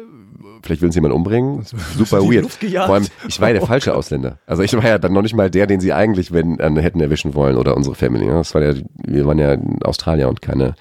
[0.62, 1.62] vielleicht will uns jemand umbringen.
[1.96, 2.50] Super in weird.
[2.50, 4.38] Vor allem, ich war ja der falsche Ausländer.
[4.46, 7.00] Also ich war ja dann noch nicht mal der, den sie eigentlich wenn, äh, hätten
[7.00, 8.26] erwischen wollen oder unsere Family.
[8.26, 8.35] Ja.
[8.38, 8.74] Das war ja,
[9.06, 10.74] wir waren ja Australier und keine,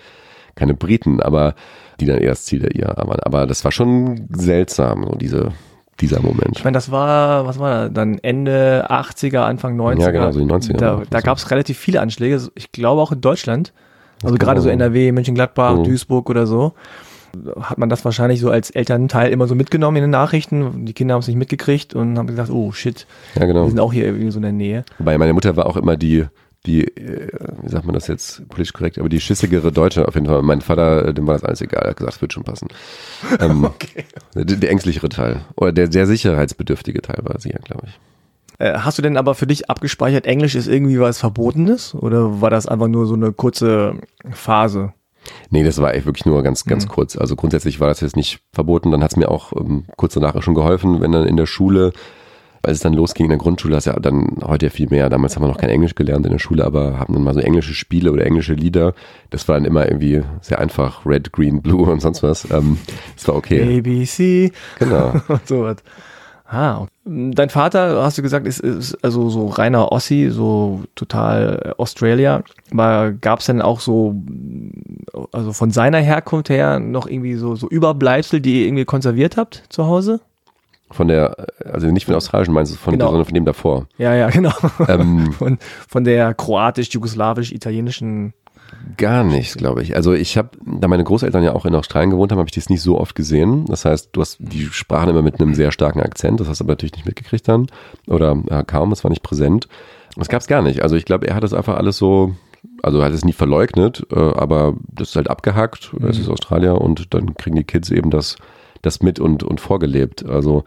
[0.60, 1.56] keine Briten, aber
[2.00, 3.19] die dann eher das Ziel der IRA waren.
[3.22, 5.52] Aber das war schon seltsam, so diese,
[6.00, 6.58] dieser Moment.
[6.58, 10.02] Ich meine, das war, was war da, dann Ende 80er, Anfang 90er.
[10.02, 13.12] Ja, genau, so die 90er Da, da gab es relativ viele Anschläge, ich glaube auch
[13.12, 13.74] in Deutschland.
[14.24, 14.69] Also gerade so.
[14.69, 15.84] NRW, Mönchengladbach, Mhm.
[15.86, 16.74] Duisburg oder so.
[17.62, 20.86] Hat man das wahrscheinlich so als Elternteil immer so mitgenommen in den Nachrichten.
[20.86, 23.63] Die Kinder haben es nicht mitgekriegt und haben gesagt, oh shit, Ja, genau.
[23.65, 24.84] wir sind auch hier irgendwie so in der Nähe.
[24.98, 26.26] Wobei meine Mutter war auch immer die,
[26.69, 27.27] die, äh,
[27.63, 30.41] wie sagt man das jetzt politisch korrekt, aber die schissigere Deutsche auf jeden Fall.
[30.43, 32.67] Mein Vater, äh, dem war das alles egal, er hat gesagt, es wird schon passen.
[33.39, 34.05] Ähm, Okay.
[34.36, 35.41] der, der ängstlichere Teil.
[35.55, 37.99] Oder der sehr sicherheitsbedürftige Teil war sie ja, glaube ich.
[38.60, 41.95] Äh, hast du denn aber für dich abgespeichert, Englisch ist irgendwie was Verbotenes?
[41.95, 43.95] Oder war das einfach nur so eine kurze
[44.29, 44.93] Phase?
[45.49, 47.17] Nee, das war echt wirklich nur ganz, ganz kurz.
[47.17, 48.91] Also grundsätzlich war das jetzt nicht verboten.
[48.91, 51.91] Dann hat es mir auch ähm, kurz danach schon geholfen, wenn dann in der Schule,
[52.62, 55.10] als es dann losging in der Grundschule, hast du ja dann heute ja viel mehr.
[55.10, 57.39] Damals haben wir noch kein Englisch gelernt in der Schule, aber haben dann mal so
[57.39, 58.93] englische Spiele oder englische Lieder.
[59.30, 61.06] Das war dann immer irgendwie sehr einfach.
[61.06, 62.50] Red, Green, Blue und sonst was.
[62.52, 62.78] Ähm,
[63.15, 63.80] das war okay.
[63.80, 65.13] ABC Genau.
[65.28, 65.78] und sowas.
[66.52, 72.41] Ah, dein Vater, hast du gesagt, ist, ist also so reiner Ossi, so total Australia.
[72.72, 74.15] Aber gab es denn auch so,
[75.32, 79.63] also von seiner Herkunft her noch irgendwie so, so Überbleibsel, die ihr irgendwie konserviert habt
[79.69, 80.22] zu Hause?
[80.91, 83.08] Von der, also nicht von der australischen meinst du, von, Genau.
[83.08, 83.88] sondern von dem davor.
[83.97, 84.52] Ja, ja, genau.
[84.88, 88.34] Ähm, Von, von der kroatisch, jugoslawisch, italienischen.
[88.97, 89.95] Gar nicht, glaube ich.
[89.95, 92.69] Also ich habe, da meine Großeltern ja auch in Australien gewohnt haben, habe ich das
[92.69, 93.65] nicht so oft gesehen.
[93.65, 96.63] Das heißt, du hast die sprachen immer mit einem sehr starken Akzent, das hast du
[96.65, 97.67] aber natürlich nicht mitgekriegt dann.
[98.08, 99.67] Oder äh, kaum, es war nicht präsent.
[100.15, 100.82] Das gab es gar nicht.
[100.84, 102.36] Also ich glaube, er hat das einfach alles so
[102.84, 106.23] also hat es nie verleugnet, äh, aber das ist halt abgehackt, es Mhm.
[106.23, 108.36] ist Australier und dann kriegen die Kids eben das,
[108.82, 110.26] das mit und, und vorgelebt.
[110.26, 110.63] Also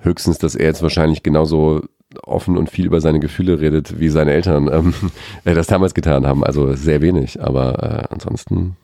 [0.00, 1.82] höchstens, dass er jetzt wahrscheinlich genauso
[2.22, 4.94] offen und viel über seine Gefühle redet, wie seine Eltern ähm,
[5.44, 6.44] das damals getan haben.
[6.44, 8.76] Also sehr wenig, aber äh, ansonsten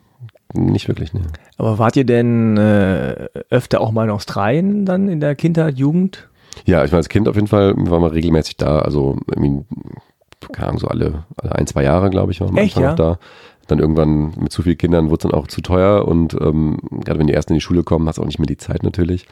[0.53, 1.13] nicht wirklich.
[1.13, 1.21] Ne.
[1.57, 6.27] Aber wart ihr denn äh, öfter auch mal in Australien dann in der Kindheit, Jugend?
[6.65, 8.79] Ja, ich meine, als Kind auf jeden Fall war man regelmäßig da.
[8.79, 9.63] Also, irgendwie,
[10.51, 12.93] keine Ahnung, so alle, alle ein, zwei Jahre, glaube ich, war man am Echt, ja?
[12.93, 13.19] da.
[13.71, 17.19] Dann irgendwann mit zu vielen Kindern wurde es dann auch zu teuer und ähm, gerade
[17.19, 19.27] wenn die ersten in die Schule kommen, hast du auch nicht mehr die Zeit natürlich.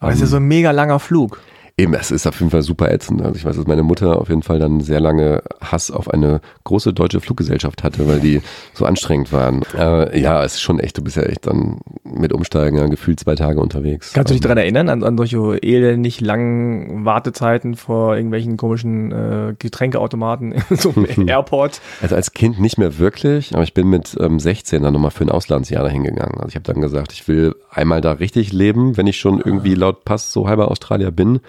[0.00, 1.40] Aber es ist ja so ein mega langer Flug.
[1.78, 3.20] Eben, es ist auf jeden Fall super ätzend.
[3.20, 6.40] Also ich weiß, dass meine Mutter auf jeden Fall dann sehr lange Hass auf eine
[6.64, 8.40] große deutsche Fluggesellschaft hatte, weil die
[8.72, 9.62] so anstrengend waren.
[9.76, 13.20] Äh, ja, es ist schon echt, du bist ja echt dann mit Umsteigen ja, gefühlt
[13.20, 14.14] zwei Tage unterwegs.
[14.14, 19.54] Kannst du dich daran erinnern, an, an solche elendig langen Wartezeiten vor irgendwelchen komischen äh,
[19.58, 21.82] Getränkeautomaten in so einem Airport?
[22.00, 25.24] Also als Kind nicht mehr wirklich, aber ich bin mit ähm, 16 dann nochmal für
[25.24, 26.36] ein Auslandsjahr dahin gegangen.
[26.38, 29.74] Also ich habe dann gesagt, ich will einmal da richtig leben, wenn ich schon irgendwie
[29.74, 31.40] laut Pass so halber Australier bin.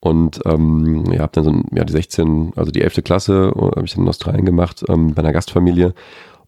[0.00, 3.02] Und ähm, ja, habe dann so ja, die 16, also die 11.
[3.02, 5.94] Klasse habe ich dann in Australien gemacht, ähm, bei einer Gastfamilie.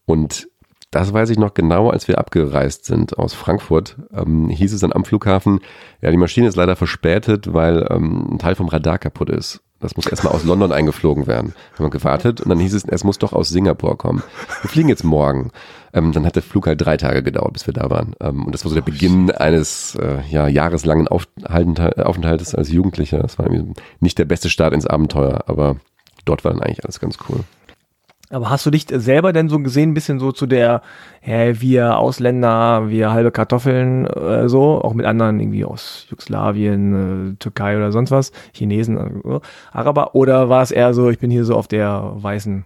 [0.05, 0.47] Und
[0.91, 4.93] das weiß ich noch genau, als wir abgereist sind aus Frankfurt, ähm, hieß es dann
[4.93, 5.59] am Flughafen,
[6.01, 9.61] ja, die Maschine ist leider verspätet, weil ähm, ein Teil vom Radar kaputt ist.
[9.81, 11.53] Das muss erstmal aus London eingeflogen werden.
[11.75, 14.21] Haben wir gewartet und dann hieß es, es muss doch aus Singapur kommen.
[14.61, 15.51] Wir fliegen jetzt morgen.
[15.93, 18.13] Ähm, dann hat der Flug halt drei Tage gedauert, bis wir da waren.
[18.19, 23.19] Ähm, und das war so der Beginn eines äh, ja, jahreslangen Aufhalten- Aufenthaltes als Jugendlicher.
[23.19, 23.47] Das war
[23.99, 25.77] nicht der beste Start ins Abenteuer, aber
[26.25, 27.39] dort war dann eigentlich alles ganz cool.
[28.31, 30.81] Aber hast du dich selber denn so gesehen, ein bisschen so zu der,
[31.21, 37.35] hä, wir Ausländer, wir halbe Kartoffeln, äh, so, auch mit anderen irgendwie aus Jugoslawien, äh,
[37.39, 39.39] Türkei oder sonst was, Chinesen, äh,
[39.71, 42.65] Araber, oder war es eher so, ich bin hier so auf der weißen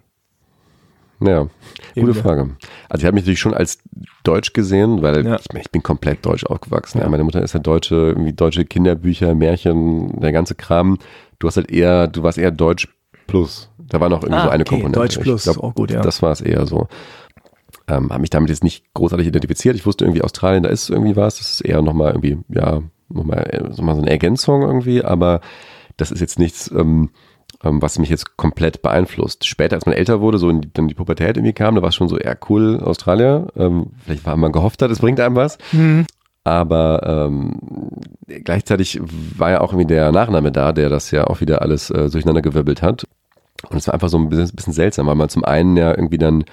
[1.22, 1.50] Ja, gute
[1.96, 2.14] Ebene?
[2.14, 2.50] Frage.
[2.90, 3.80] Also ich habe mich natürlich schon als
[4.26, 5.36] Deutsch gesehen, weil Ja.
[5.38, 7.00] ich, ich bin komplett deutsch aufgewachsen.
[7.00, 7.08] Ja.
[7.08, 10.98] Meine Mutter ist ja deutsche, irgendwie deutsche Kinderbücher, Märchen, der ganze Kram.
[11.40, 12.90] Du hast halt eher, du warst eher Deutsch
[13.28, 13.70] plus.
[13.78, 15.00] Da war noch irgendwie Ah, so eine okay, Komponente.
[15.00, 16.02] Deutsch plus, auch gut, ja.
[16.02, 16.88] Das war es eher so.
[17.88, 19.76] Ähm, habe mich damit jetzt nicht großartig identifiziert.
[19.76, 21.38] Ich wusste irgendwie, Australien, da ist irgendwie was.
[21.38, 25.42] Das ist eher nochmal irgendwie, ja, nochmal so mal so eine Ergänzung irgendwie, aber
[25.98, 27.10] das ist jetzt nichts, ähm,
[27.64, 29.46] ähm, was mich jetzt komplett beeinflusst.
[29.46, 31.90] Später, als man älter wurde, so in die, dann die Pubertät irgendwie kam, da war
[31.90, 33.48] es schon so, ja, cool, Australier.
[33.58, 35.58] Ähm, vielleicht war man gehofft hat, es bringt einem was.
[36.44, 37.60] Aber ähm,
[38.28, 39.00] gleichzeitig
[39.38, 42.42] war ja auch irgendwie der Nachname da, der das ja auch wieder alles äh, durcheinander
[42.42, 43.08] gewirbelt hat.
[43.70, 46.18] Und es war einfach so ein bisschen, bisschen seltsam, weil man zum einen ja irgendwie
[46.18, 46.44] dann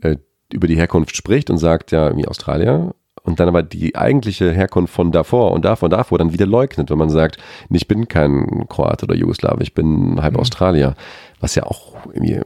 [0.00, 0.16] äh,
[0.52, 2.94] über die Herkunft spricht und sagt, ja, irgendwie Australier.
[3.22, 6.90] Und dann aber die eigentliche Herkunft von davor und davor und davor dann wieder leugnet,
[6.90, 7.38] wenn man sagt,
[7.70, 10.94] ich bin kein Kroat oder Jugoslawe, ich bin halb Australier.
[11.40, 12.40] Was ja auch irgendwie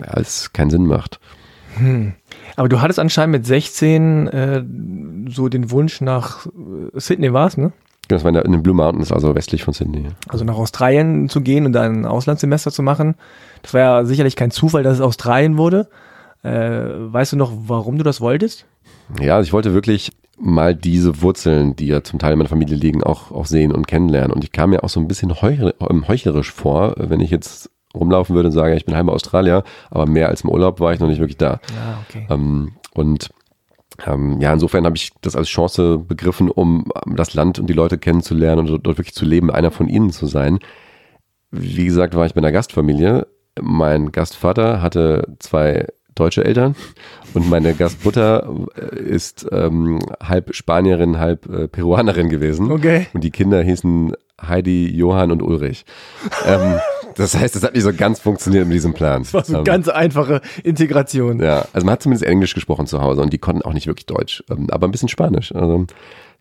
[0.00, 1.20] alles keinen Sinn macht.
[2.56, 4.62] Aber du hattest anscheinend mit 16 äh,
[5.34, 6.50] so den Wunsch nach äh,
[6.94, 7.72] Sydney war's, ne?
[8.08, 10.08] Das war in, der, in den Blue Mountains, also westlich von Sydney.
[10.28, 13.14] Also nach Australien zu gehen und dann ein Auslandssemester zu machen.
[13.62, 15.88] Das war ja sicherlich kein Zufall, dass es Australien wurde.
[16.42, 18.66] Äh, weißt du noch, warum du das wolltest?
[19.20, 22.76] Ja, also ich wollte wirklich mal diese Wurzeln, die ja zum Teil in meiner Familie
[22.76, 24.32] liegen, auch, auch sehen und kennenlernen.
[24.32, 28.34] Und ich kam mir auch so ein bisschen ähm, heuchlerisch vor, wenn ich jetzt rumlaufen
[28.34, 31.08] würde und sage, ich bin halber Australier, aber mehr als im Urlaub war ich noch
[31.08, 31.60] nicht wirklich da.
[31.74, 32.26] Ja, okay.
[32.30, 33.30] Ähm, und
[34.06, 37.74] ähm, ja, insofern habe ich das als Chance begriffen, um ähm, das Land und die
[37.74, 40.58] Leute kennenzulernen und dort, wirklich zu leben, einer von ihnen zu sein.
[41.50, 43.26] Wie gesagt, war ich bei einer Gastfamilie.
[43.60, 46.76] Mein Gastvater hatte zwei deutsche Eltern
[47.34, 52.70] und meine Gastmutter äh, ist ähm, halb Spanierin, halb äh, Peruanerin gewesen.
[52.70, 53.06] Okay.
[53.14, 54.14] Und die Kinder hießen
[54.46, 55.84] Heidi, Johann und Ulrich.
[56.46, 56.78] ähm,
[57.16, 59.22] das heißt, es hat nicht so ganz funktioniert mit diesem Plan.
[59.22, 61.40] Das war so Ähm, ganz einfache Integration.
[61.40, 64.06] ja, also man hat zumindest Englisch gesprochen zu Hause und die konnten auch nicht wirklich
[64.06, 65.54] Deutsch, ähm, aber ein bisschen Spanisch.
[65.54, 65.86] Also,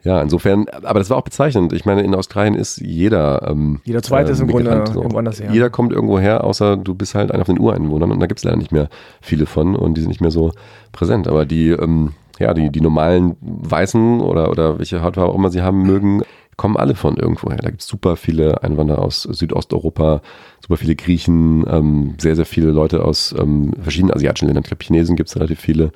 [0.03, 1.73] ja, insofern, aber das war auch bezeichnend.
[1.73, 3.47] Ich meine, in Australien ist jeder.
[3.47, 5.49] Ähm, Jeder Zweite ist im Grunde Migrant, irgendwo anders her.
[5.51, 8.39] Jeder kommt irgendwo her, außer du bist halt einer von den Ureinwohnern und da gibt
[8.39, 8.89] es leider nicht mehr
[9.21, 10.53] viele von und die sind nicht mehr so
[10.91, 11.27] präsent.
[11.27, 15.61] Aber die, ähm, ja, die, die normalen Weißen oder, oder welche Hautfarbe auch immer sie
[15.61, 16.23] haben mögen,
[16.57, 17.57] kommen alle von irgendwoher.
[17.57, 20.21] Da gibt es super viele Einwanderer aus Südosteuropa,
[20.61, 24.63] super viele Griechen, ähm, sehr, sehr viele Leute aus ähm, verschiedenen asiatischen Ländern.
[24.63, 25.91] Ich glaube, Chinesen gibt es relativ viele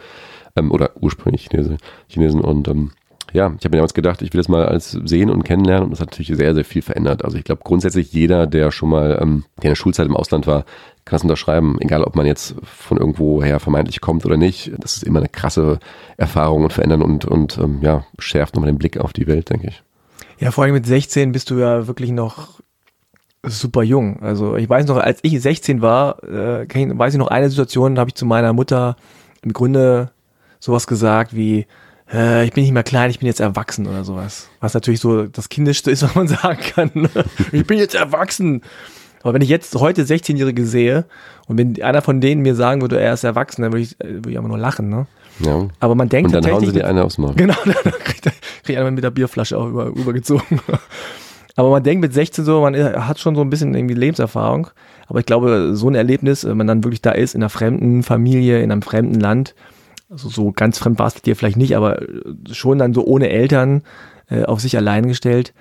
[0.56, 1.78] ähm, oder ursprünglich Chinese,
[2.08, 2.92] Chinesen und ähm,
[3.36, 5.92] ja, ich habe mir damals gedacht, ich will das mal alles sehen und kennenlernen und
[5.92, 7.24] das hat natürlich sehr, sehr viel verändert.
[7.26, 10.48] Also ich glaube grundsätzlich jeder, der schon mal ähm, der in der Schulzeit im Ausland
[10.48, 10.62] war,
[11.04, 14.72] kann das unterschreiben, egal ob man jetzt von irgendwoher vermeintlich kommt oder nicht.
[14.80, 15.80] Das ist immer eine krasse
[16.18, 19.68] Erfahrung und verändern und, und ähm, ja, schärft nochmal den Blick auf die Welt, denke
[19.68, 19.84] ich.
[20.40, 22.60] Ja, vor allem mit 16 bist du ja wirklich noch
[23.44, 24.22] super jung.
[24.22, 27.96] Also ich weiß noch, als ich 16 war, äh, kenn- weiß ich noch eine Situation,
[27.96, 28.96] da habe ich zu meiner Mutter
[29.44, 30.10] im Grunde
[30.60, 31.68] sowas gesagt wie,
[32.08, 34.50] ich bin nicht mehr klein, ich bin jetzt erwachsen oder sowas.
[34.60, 37.10] Was natürlich so das Kindischste ist, was man sagen kann.
[37.52, 38.62] ich bin jetzt erwachsen.
[39.24, 41.06] Aber wenn ich jetzt heute 16-Jährige sehe
[41.48, 44.18] und wenn einer von denen mir sagen würde, er ist erwachsen, dann würde ich, äh,
[44.18, 45.08] würde ich aber nur lachen, ne?
[45.40, 45.68] Ja.
[45.80, 47.34] Aber man denkt Und dann hauen sie dir eine aufs Maul.
[47.34, 48.30] Genau, dann kriegt,
[48.64, 50.60] kriegt einer mit der Bierflasche auch über, übergezogen.
[51.56, 54.68] Aber man denkt mit 16 so, man hat schon so ein bisschen irgendwie Lebenserfahrung.
[55.08, 58.04] Aber ich glaube, so ein Erlebnis, wenn man dann wirklich da ist, in einer fremden
[58.04, 59.56] Familie, in einem fremden Land,
[60.10, 62.02] also so ganz fremd war es dir vielleicht nicht, aber
[62.52, 63.84] schon dann so ohne Eltern,
[64.30, 65.54] äh, auf sich allein gestellt.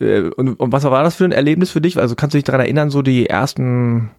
[0.00, 1.98] Äh, und, und was war das für ein Erlebnis für dich?
[1.98, 4.10] Also kannst du dich daran erinnern, so die ersten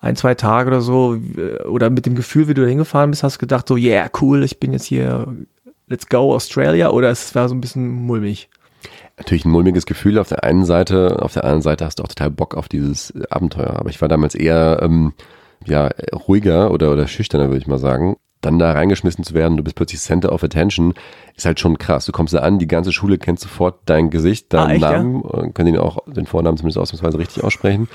[0.00, 3.22] ein, zwei Tage oder so, äh, oder mit dem Gefühl, wie du da hingefahren bist,
[3.22, 5.26] hast du gedacht so, yeah, cool, ich bin jetzt hier,
[5.86, 8.48] let's go Australia, oder es war so ein bisschen mulmig?
[9.16, 12.08] Natürlich ein mulmiges Gefühl auf der einen Seite, auf der anderen Seite hast du auch
[12.08, 13.76] total Bock auf dieses Abenteuer.
[13.76, 15.12] Aber ich war damals eher ähm,
[15.64, 15.90] ja,
[16.26, 18.16] ruhiger oder, oder schüchterner, würde ich mal sagen.
[18.42, 20.94] Dann da reingeschmissen zu werden, du bist plötzlich Center of Attention,
[21.36, 22.04] ist halt schon krass.
[22.04, 24.92] Du kommst da an, die ganze Schule kennt sofort dein Gesicht, deinen Ah, echt, ja?
[24.92, 27.88] Namen, und können den auch den Vornamen zumindest ausnahmsweise richtig aussprechen.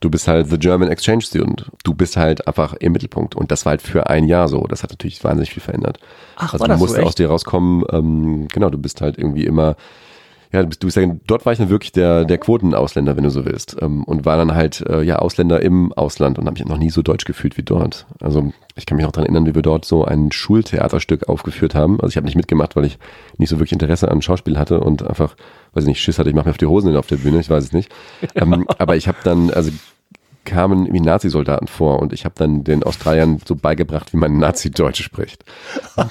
[0.00, 1.70] Du bist halt the German Exchange Student.
[1.84, 3.36] Du bist halt einfach im Mittelpunkt.
[3.36, 4.66] Und das war halt für ein Jahr so.
[4.66, 5.98] Das hat natürlich wahnsinnig viel verändert.
[6.36, 7.06] Ach, also war du das so musst echt?
[7.06, 9.76] aus dir rauskommen, ähm, genau, du bist halt irgendwie immer,
[10.54, 13.44] ja, du bist, ja, dort war ich dann wirklich der, der Quotenausländer, wenn du so
[13.44, 13.76] willst.
[13.80, 16.90] Ähm, und war dann halt, äh, ja, Ausländer im Ausland und habe mich noch nie
[16.90, 18.06] so deutsch gefühlt wie dort.
[18.20, 22.00] Also ich kann mich noch daran erinnern, wie wir dort so ein Schultheaterstück aufgeführt haben.
[22.00, 22.98] Also ich habe nicht mitgemacht, weil ich
[23.36, 25.34] nicht so wirklich Interesse an Schauspiel hatte und einfach,
[25.72, 27.50] weiß ich nicht, Schiss hatte, ich mache mir auf die Hosen auf der Bühne, ich
[27.50, 27.90] weiß es nicht.
[28.36, 29.70] Ähm, aber ich habe dann, also
[30.44, 35.02] kamen wie Nazi-Soldaten vor und ich habe dann den Australiern so beigebracht, wie man Nazi-Deutsch
[35.02, 35.44] spricht.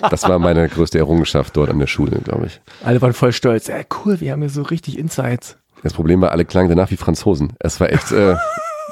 [0.10, 2.62] Das war meine größte Errungenschaft dort an der Schule, glaube ich.
[2.84, 3.68] Alle waren voll stolz.
[3.68, 5.58] Ja, cool, wir haben hier so richtig Insights.
[5.84, 7.54] Das Problem war, alle klangen danach wie Franzosen.
[7.60, 8.36] Es war echt, äh,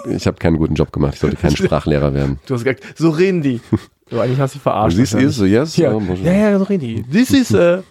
[0.09, 1.13] ich habe keinen guten Job gemacht.
[1.15, 2.39] Ich sollte kein Sprachlehrer werden.
[2.45, 3.61] Du hast gesagt, so reden die.
[4.09, 4.97] So, eigentlich hast du dich verarscht.
[4.97, 5.77] This is, so yes?
[5.77, 7.03] Ja, Oh, ja, ja, so reden die.
[7.03, 7.81] This is, äh.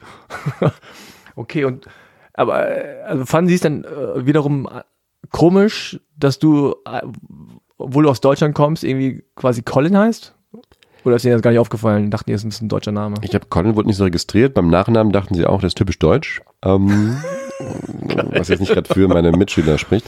[1.35, 1.87] okay, und,
[2.35, 4.69] aber, äh, also fanden sie es dann äh, wiederum
[5.31, 7.03] komisch, dass du, äh,
[7.79, 10.35] obwohl du aus Deutschland kommst, irgendwie quasi Colin heißt?
[11.05, 12.11] Oder ist denen das gar nicht aufgefallen?
[12.11, 13.17] Dachten die, das ist ein deutscher Name?
[13.23, 14.55] Ich habe Colin wurde nicht so registriert.
[14.55, 16.43] Beim Nachnamen dachten sie auch, das ist typisch deutsch.
[16.63, 17.17] Ähm,
[18.33, 20.07] was jetzt nicht gerade für meine Mitschüler spricht.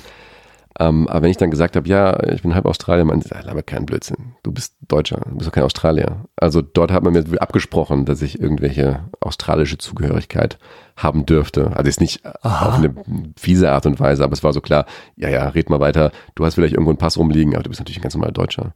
[0.78, 3.62] Ähm, aber wenn ich dann gesagt habe, ja, ich bin halb Australier, man sagt, aber
[3.62, 4.34] kein Blödsinn.
[4.42, 6.24] Du bist Deutscher, du bist doch kein Australier.
[6.36, 10.58] Also dort hat man mir abgesprochen, dass ich irgendwelche australische Zugehörigkeit
[10.96, 11.72] haben dürfte.
[11.76, 12.94] Also jetzt nicht auf eine
[13.36, 16.10] fiese Art und Weise, aber es war so klar, ja, ja, red mal weiter.
[16.34, 18.72] Du hast vielleicht irgendwo einen Pass rumliegen, aber du bist natürlich ein ganz normaler Deutscher.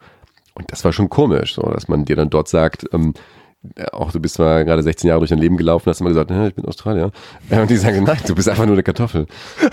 [0.55, 3.21] Und das war schon komisch, so, dass man dir dann dort sagt, ähm, äh,
[3.93, 6.49] auch du bist zwar gerade 16 Jahre durch dein Leben gelaufen, hast immer gesagt, "Hä,
[6.49, 7.11] ich bin Australier.
[7.51, 9.27] Und die sagen, nein, du bist einfach nur eine Kartoffel.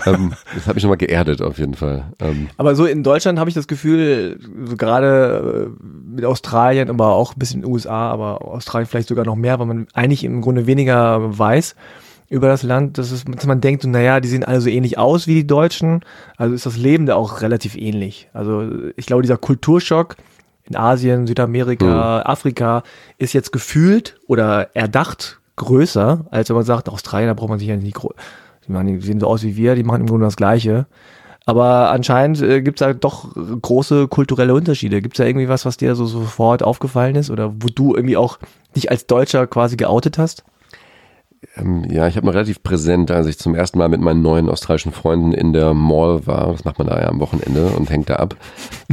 [0.06, 2.04] ähm, das hat mich nochmal geerdet auf jeden Fall.
[2.20, 7.14] Ähm, Aber so in Deutschland habe ich das Gefühl, so gerade äh, mit Australien, aber
[7.14, 10.24] auch ein bisschen in den USA, aber Australien vielleicht sogar noch mehr, weil man eigentlich
[10.24, 11.74] im Grunde weniger weiß
[12.30, 15.26] über das Land, dass, es, dass man denkt, naja, die sehen alle so ähnlich aus
[15.26, 16.00] wie die Deutschen,
[16.36, 18.28] also ist das Leben da auch relativ ähnlich.
[18.32, 20.16] Also ich glaube, dieser Kulturschock
[20.68, 22.82] in Asien, Südamerika, Afrika
[23.18, 27.68] ist jetzt gefühlt oder erdacht größer, als wenn man sagt, Australien, da braucht man sich
[27.68, 28.14] ja nicht, gro-
[28.66, 30.86] die, machen, die sehen so aus wie wir, die machen im Grunde das Gleiche.
[31.46, 35.02] Aber anscheinend äh, gibt es da doch große kulturelle Unterschiede.
[35.02, 38.16] Gibt es da irgendwie was, was dir so sofort aufgefallen ist oder wo du irgendwie
[38.16, 38.38] auch
[38.74, 40.44] dich als Deutscher quasi geoutet hast?
[41.56, 44.48] Ähm, ja, ich habe noch relativ präsent, als ich zum ersten Mal mit meinen neuen
[44.48, 48.10] australischen Freunden in der Mall war, das macht man da ja am Wochenende und hängt
[48.10, 48.36] da ab,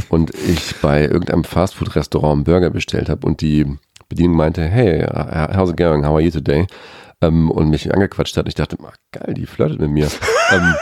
[0.08, 3.66] und ich bei irgendeinem Fastfood-Restaurant einen Burger bestellt habe und die
[4.08, 5.06] Bedienung meinte, hey,
[5.56, 6.66] how's it going, how are you today?
[7.20, 8.48] Ähm, und mich angequatscht hat.
[8.48, 10.08] Ich dachte, ah, geil, die flirtet mit mir.
[10.52, 10.74] ähm,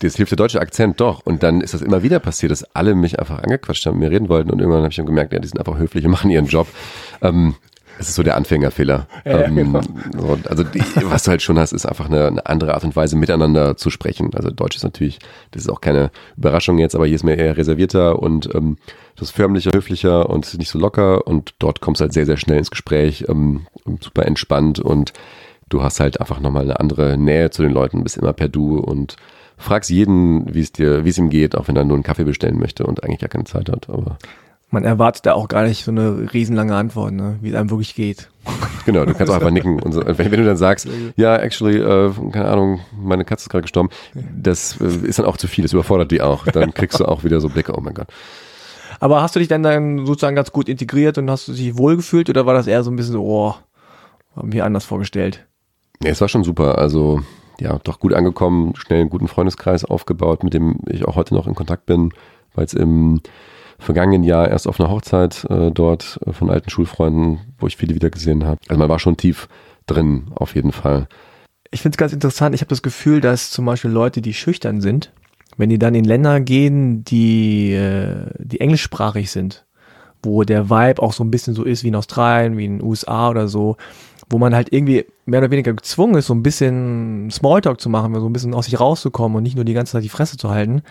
[0.00, 1.24] das hilft der deutsche Akzent doch.
[1.24, 4.14] Und dann ist das immer wieder passiert, dass alle mich einfach angequatscht haben, mit mir
[4.14, 4.50] reden wollten.
[4.50, 6.68] Und irgendwann habe ich dann gemerkt, ja, die sind einfach höflich und machen ihren Job.
[7.20, 7.54] Ähm,
[7.98, 9.06] das ist so der Anfängerfehler.
[9.24, 9.80] Ja, ähm, genau.
[10.16, 12.96] so, also die, was du halt schon hast, ist einfach eine, eine andere Art und
[12.96, 14.30] Weise, miteinander zu sprechen.
[14.34, 15.18] Also Deutsch ist natürlich,
[15.50, 18.76] das ist auch keine Überraschung jetzt, aber hier ist mir eher reservierter und ähm,
[19.16, 21.26] das ist förmlicher, höflicher und nicht so locker.
[21.26, 23.66] Und dort kommst du halt sehr, sehr schnell ins Gespräch, ähm,
[24.00, 25.12] super entspannt und
[25.68, 28.78] du hast halt einfach nochmal eine andere Nähe zu den Leuten, bist immer per Du
[28.78, 29.16] und
[29.56, 32.24] fragst jeden, wie es dir, wie es ihm geht, auch wenn er nur einen Kaffee
[32.24, 33.88] bestellen möchte und eigentlich gar keine Zeit hat.
[33.88, 34.18] Aber
[34.72, 37.36] Man erwartet da auch gar nicht so eine riesenlange Antwort, ne?
[37.42, 38.30] wie es einem wirklich geht.
[38.86, 39.80] genau, du kannst auch einfach nicken.
[39.82, 43.50] Und so, wenn, wenn du dann sagst, ja, actually, äh, keine Ahnung, meine Katze ist
[43.50, 46.46] gerade gestorben, das äh, ist dann auch zu viel, das überfordert die auch.
[46.46, 48.06] Dann kriegst du auch wieder so Blicke, oh mein Gott.
[48.98, 52.30] Aber hast du dich dann, dann sozusagen ganz gut integriert und hast du dich wohlgefühlt
[52.30, 53.54] oder war das eher so ein bisschen so, oh,
[54.34, 55.46] haben wir anders vorgestellt?
[56.02, 56.78] Nee, es war schon super.
[56.78, 57.20] Also,
[57.60, 61.46] ja, doch gut angekommen, schnell einen guten Freundeskreis aufgebaut, mit dem ich auch heute noch
[61.46, 62.14] in Kontakt bin,
[62.54, 63.20] weil es im
[63.82, 67.94] vergangenen Jahr erst auf einer Hochzeit äh, dort äh, von alten Schulfreunden, wo ich viele
[67.94, 68.60] wieder gesehen habe.
[68.68, 69.48] Also man war schon tief
[69.86, 71.08] drin, auf jeden Fall.
[71.70, 72.54] Ich finde es ganz interessant.
[72.54, 75.12] Ich habe das Gefühl, dass zum Beispiel Leute, die schüchtern sind,
[75.56, 79.64] wenn die dann in Länder gehen, die, äh, die englischsprachig sind,
[80.22, 82.86] wo der Vibe auch so ein bisschen so ist wie in Australien, wie in den
[82.86, 83.76] USA oder so,
[84.30, 88.14] wo man halt irgendwie mehr oder weniger gezwungen ist, so ein bisschen Smalltalk zu machen,
[88.14, 90.50] so ein bisschen aus sich rauszukommen und nicht nur die ganze Zeit die Fresse zu
[90.50, 90.82] halten,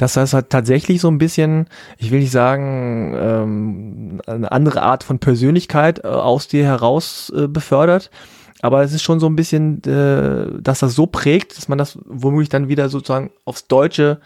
[0.00, 1.66] dass das halt tatsächlich so ein bisschen,
[1.98, 7.48] ich will nicht sagen, ähm, eine andere Art von Persönlichkeit äh, aus dir heraus äh,
[7.48, 8.10] befördert,
[8.62, 11.98] aber es ist schon so ein bisschen, äh, dass das so prägt, dass man das
[12.06, 14.20] womöglich dann wieder sozusagen aufs Deutsche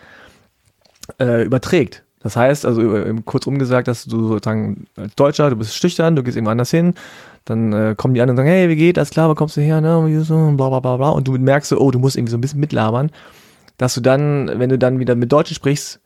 [1.20, 2.04] äh, überträgt.
[2.22, 2.80] Das heißt, also
[3.24, 6.94] kurz umgesagt, dass du sozusagen als Deutscher, du bist schüchtern, du gehst irgendwo anders hin,
[7.46, 9.60] dann äh, kommen die anderen und sagen, hey, wie geht, alles klar, wo kommst du
[9.60, 12.38] her, ne, bla bla bla bla, und du merkst so, oh, du musst irgendwie so
[12.38, 13.10] ein bisschen mitlabern,
[13.76, 16.00] dass du dann, wenn du dann wieder mit Deutschen sprichst,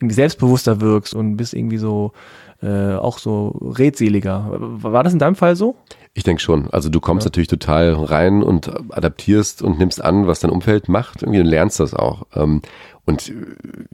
[0.00, 2.12] irgendwie selbstbewusster wirkst und bist irgendwie so,
[2.60, 4.48] äh, auch so redseliger.
[4.58, 5.76] War das in deinem Fall so?
[6.12, 6.68] Ich denke schon.
[6.70, 7.28] Also du kommst ja.
[7.28, 11.22] natürlich total rein und adaptierst und nimmst an, was dein Umfeld macht.
[11.22, 12.26] Irgendwie und lernst das auch.
[12.34, 12.62] Ähm,
[13.04, 13.32] und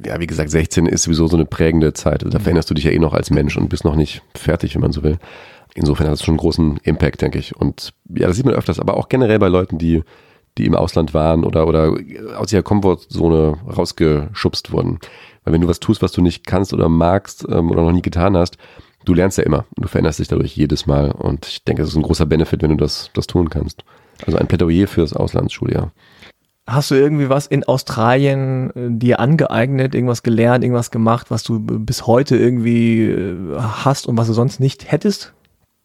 [0.04, 2.22] ja, wie gesagt, 16 ist sowieso so eine prägende Zeit.
[2.22, 2.42] Da mhm.
[2.42, 4.92] veränderst du dich ja eh noch als Mensch und bist noch nicht fertig, wenn man
[4.92, 5.18] so will.
[5.74, 7.54] Insofern hat das schon einen großen Impact, denke ich.
[7.54, 10.02] Und ja, das sieht man öfters, aber auch generell bei Leuten, die,
[10.58, 11.94] die im Ausland waren oder, oder
[12.36, 14.98] aus ihrer Komfortzone rausgeschubst wurden.
[15.44, 18.02] Weil wenn du was tust, was du nicht kannst oder magst ähm, oder noch nie
[18.02, 18.58] getan hast,
[19.04, 21.10] du lernst ja immer und du veränderst dich dadurch jedes Mal.
[21.12, 23.84] Und ich denke, das ist ein großer Benefit, wenn du das, das tun kannst.
[24.26, 25.92] Also ein Plädoyer fürs Auslandsschuljahr.
[26.66, 31.60] Hast du irgendwie was in Australien äh, dir angeeignet, irgendwas gelernt, irgendwas gemacht, was du
[31.60, 35.32] bis heute irgendwie äh, hast und was du sonst nicht hättest?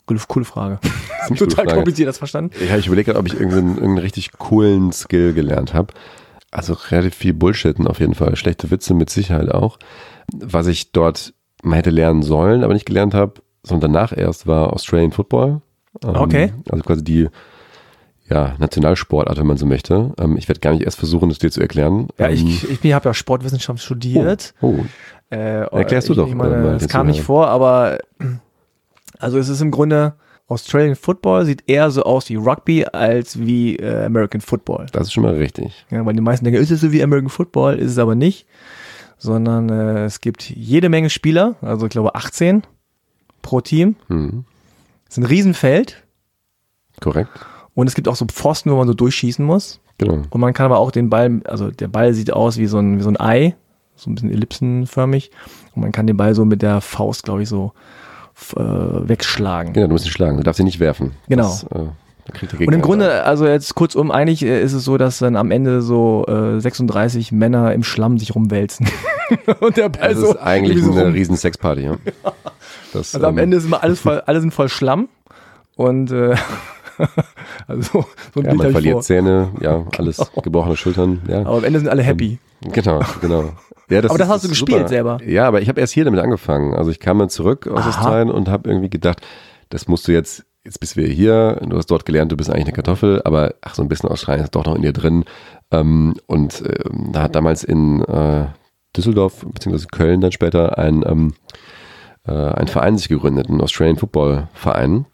[0.06, 0.80] Coole, coole Frage.
[1.30, 1.74] Total Frage.
[1.76, 2.52] kompliziert, das verstanden?
[2.68, 5.94] Ja, ich überlege gerade, ob ich irgendeinen, irgendeinen richtig coolen Skill gelernt habe.
[6.52, 8.36] Also relativ viel Bullshitten auf jeden Fall.
[8.36, 9.80] Schlechte Witze mit Sicherheit auch.
[10.34, 14.74] Was ich dort man hätte lernen sollen, aber nicht gelernt habe, sondern danach erst war
[14.74, 15.62] Australian Football.
[16.04, 16.54] Ähm, okay.
[16.70, 17.30] Also quasi die
[18.30, 20.14] ja, Nationalsportart, wenn man so möchte.
[20.20, 22.08] Ähm, ich werde gar nicht erst versuchen, das dir zu erklären.
[22.18, 24.54] Ja, ähm, ich, ich habe ja Sportwissenschaft studiert.
[24.62, 24.80] Oh.
[24.80, 24.86] oh.
[25.30, 26.28] Äh, Erklärst du ich, doch.
[26.28, 27.98] Ich meine, das kam nicht vor, aber
[29.24, 30.14] also es ist im Grunde
[30.48, 34.88] Australian Football sieht eher so aus wie Rugby als wie äh, American Football.
[34.92, 35.86] Das ist schon mal richtig.
[35.90, 38.46] Ja, weil die meisten denken, ist es so wie American Football, ist es aber nicht
[39.24, 42.64] sondern äh, es gibt jede Menge Spieler, also ich glaube 18
[43.42, 43.96] pro Team.
[44.10, 44.44] Mhm.
[45.08, 46.04] Es ist ein Riesenfeld.
[47.00, 47.32] Korrekt.
[47.74, 49.80] Und es gibt auch so Pfosten, wo man so durchschießen muss.
[49.98, 50.24] Genau.
[50.30, 53.00] Und man kann aber auch den Ball, also der Ball sieht aus wie so ein,
[53.00, 53.56] wie so ein Ei,
[53.96, 55.32] so ein bisschen ellipsenförmig.
[55.74, 57.72] Und man kann den Ball so mit der Faust, glaube ich, so
[58.56, 59.74] äh, wegschlagen.
[59.74, 61.12] Genau, du musst ihn schlagen, du darfst ihn nicht werfen.
[61.28, 61.44] Genau.
[61.44, 65.36] Das, äh, und im Grunde, also jetzt kurzum, eigentlich äh, ist es so, dass dann
[65.36, 68.88] am Ende so äh, 36 Männer im Schlamm sich rumwälzen.
[69.60, 70.32] und der Ball das so.
[70.32, 71.14] ist eigentlich so eine rum.
[71.14, 71.98] riesen Sexparty, ja.
[72.94, 75.10] Das, also am ähm, Ende ist immer alles voll, alle sind voll Schlamm
[75.76, 76.36] und äh,
[77.68, 79.02] also so ein ja, man verliert vor.
[79.02, 80.42] Zähne, ja, alles genau.
[80.42, 81.42] gebrochene Schultern, ja.
[81.42, 82.40] Aber am Ende sind alle happy.
[82.64, 83.54] Ähm, genau, genau.
[83.90, 84.90] Ja, das aber das ist, hast du gespielt super.
[84.90, 85.18] selber.
[85.26, 86.74] Ja, aber ich habe erst hier damit angefangen.
[86.74, 89.22] Also ich kam dann zurück aus Australien und habe irgendwie gedacht,
[89.70, 92.66] das musst du jetzt jetzt bist wir hier, du hast dort gelernt, du bist eigentlich
[92.66, 95.26] eine Kartoffel, aber ach, so ein bisschen Australien ist doch noch in dir drin.
[95.72, 98.46] Ähm, und ähm, da hat damals in äh,
[98.96, 101.34] Düsseldorf, beziehungsweise Köln dann später, ein,
[102.26, 105.06] äh, ein Verein sich gegründet, ein Australian Football Verein.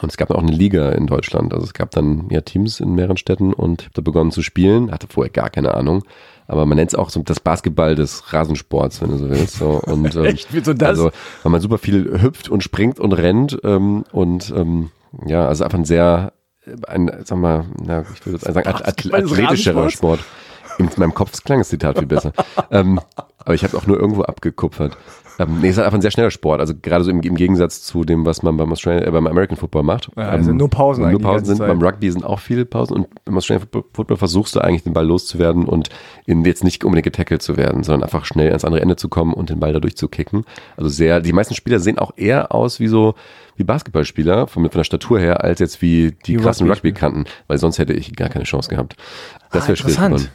[0.00, 1.54] Und es gab auch eine Liga in Deutschland.
[1.54, 4.42] Also es gab dann ja Teams in mehreren Städten und ich habe da begonnen zu
[4.42, 6.04] spielen, hatte vorher gar keine Ahnung.
[6.46, 9.56] Aber man nennt es auch so das Basketball des Rasensports, wenn du so willst.
[9.56, 9.80] So.
[9.80, 10.48] Und, ähm, Echt?
[10.52, 10.88] Wieso das?
[10.90, 11.10] Also,
[11.42, 14.90] weil man super viel hüpft und springt und rennt ähm, und ähm,
[15.26, 16.32] ja, also einfach ein sehr,
[16.88, 20.20] ein, sag mal, na, ich würde jetzt sagen, athletischerer Sport.
[20.78, 22.32] In meinem Kopf klang das Zitat viel besser.
[22.70, 23.00] ähm,
[23.38, 24.96] aber ich habe auch nur irgendwo abgekupfert.
[25.38, 26.60] Ähm, nee, es ist einfach ein sehr schneller Sport.
[26.60, 29.56] Also gerade so im, im Gegensatz zu dem, was man beim, Australian, äh, beim American
[29.56, 30.10] Football macht.
[30.16, 31.56] Ja, also ähm, nur Pausen Nur Pausen sind.
[31.58, 31.68] Zeit.
[31.68, 32.96] Beim Rugby sind auch viele Pausen.
[32.96, 35.88] Und beim Australian Football versuchst du eigentlich den Ball loszuwerden und
[36.26, 39.34] in, jetzt nicht unbedingt getackelt zu werden, sondern einfach schnell ans andere Ende zu kommen
[39.34, 40.44] und den Ball dadurch zu kicken.
[40.76, 43.14] Also sehr, die meisten Spieler sehen auch eher aus wie so,
[43.56, 47.58] wie Basketballspieler von, von der Statur her, als jetzt wie die, die krassen Rugby-Kanten, weil
[47.58, 48.96] sonst hätte ich gar keine Chance gehabt.
[49.50, 50.28] Das ah, wäre schwierig geworden.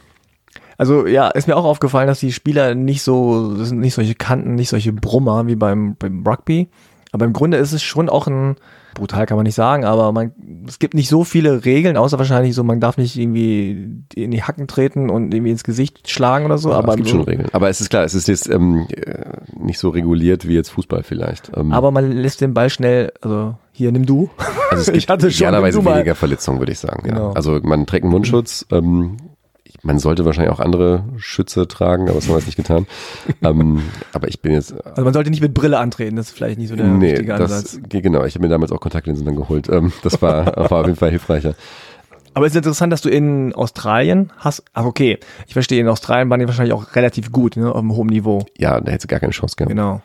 [0.80, 4.14] Also ja, ist mir auch aufgefallen, dass die Spieler nicht so, das sind nicht solche
[4.14, 6.70] Kanten, nicht solche Brummer wie beim, beim Rugby.
[7.12, 8.56] Aber im Grunde ist es schon auch ein,
[8.94, 10.32] brutal kann man nicht sagen, aber man,
[10.66, 14.42] es gibt nicht so viele Regeln, außer wahrscheinlich so, man darf nicht irgendwie in die
[14.42, 16.70] Hacken treten und irgendwie ins Gesicht schlagen oder so.
[16.70, 17.50] Ja, aber es gibt schon Regeln.
[17.52, 21.02] Aber es ist klar, es ist jetzt ähm, äh, nicht so reguliert wie jetzt Fußball
[21.02, 21.52] vielleicht.
[21.54, 24.30] Ähm, aber man lässt den Ball schnell, also hier nimm du.
[24.70, 27.02] Also es gibt ich hatte schon idealerweise weniger Verletzungen, würde ich sagen.
[27.06, 27.28] Genau.
[27.28, 27.32] Ja.
[27.34, 28.64] Also man trägt einen Mundschutz.
[28.70, 29.18] Ähm,
[29.82, 32.86] man sollte wahrscheinlich auch andere Schütze tragen, aber das haben wir jetzt nicht getan.
[33.42, 34.74] ähm, aber ich bin jetzt.
[34.86, 37.34] Also man sollte nicht mit Brille antreten, das ist vielleicht nicht so der nee, richtige
[37.34, 37.78] Ansatz.
[37.80, 39.68] Das, genau, ich habe mir damals auch Kontaktlinsen dann geholt.
[39.68, 41.54] Ähm, das war, war auf jeden Fall hilfreicher.
[42.32, 44.62] Aber es ist interessant, dass du in Australien hast.
[44.72, 45.18] Ach, okay.
[45.46, 48.46] Ich verstehe, in Australien waren die wahrscheinlich auch relativ gut, ne, auf einem hohen Niveau.
[48.56, 49.70] Ja, da hätte sie gar keine Chance gehabt.
[49.70, 50.00] Genau.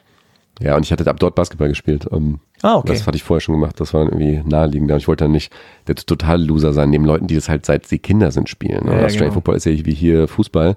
[0.61, 2.05] Ja, und ich hatte ab dort Basketball gespielt.
[2.07, 2.93] Um, Ah, okay.
[2.93, 3.79] Das hatte ich vorher schon gemacht.
[3.79, 4.89] Das war irgendwie naheliegend.
[4.89, 5.51] Aber ich wollte dann nicht
[5.87, 8.85] der total Loser sein, neben Leuten, die das halt seit sie Kinder sind spielen.
[8.85, 9.33] Ja, Ja, ja, Australian genau.
[9.33, 10.75] Football ist ja wie hier Fußball.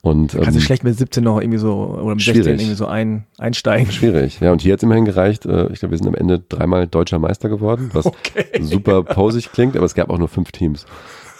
[0.00, 2.60] Und Kannst du ähm, schlecht mit 17 noch irgendwie so oder mit 16 Schwierig.
[2.60, 3.90] irgendwie so ein, einsteigen.
[3.92, 4.38] schwierig.
[4.40, 5.44] Ja, und hier hat es immerhin gereicht.
[5.44, 8.08] Äh, ich glaube, wir sind am Ende dreimal deutscher Meister geworden, was
[8.60, 10.86] super posig klingt, aber es gab auch nur fünf Teams.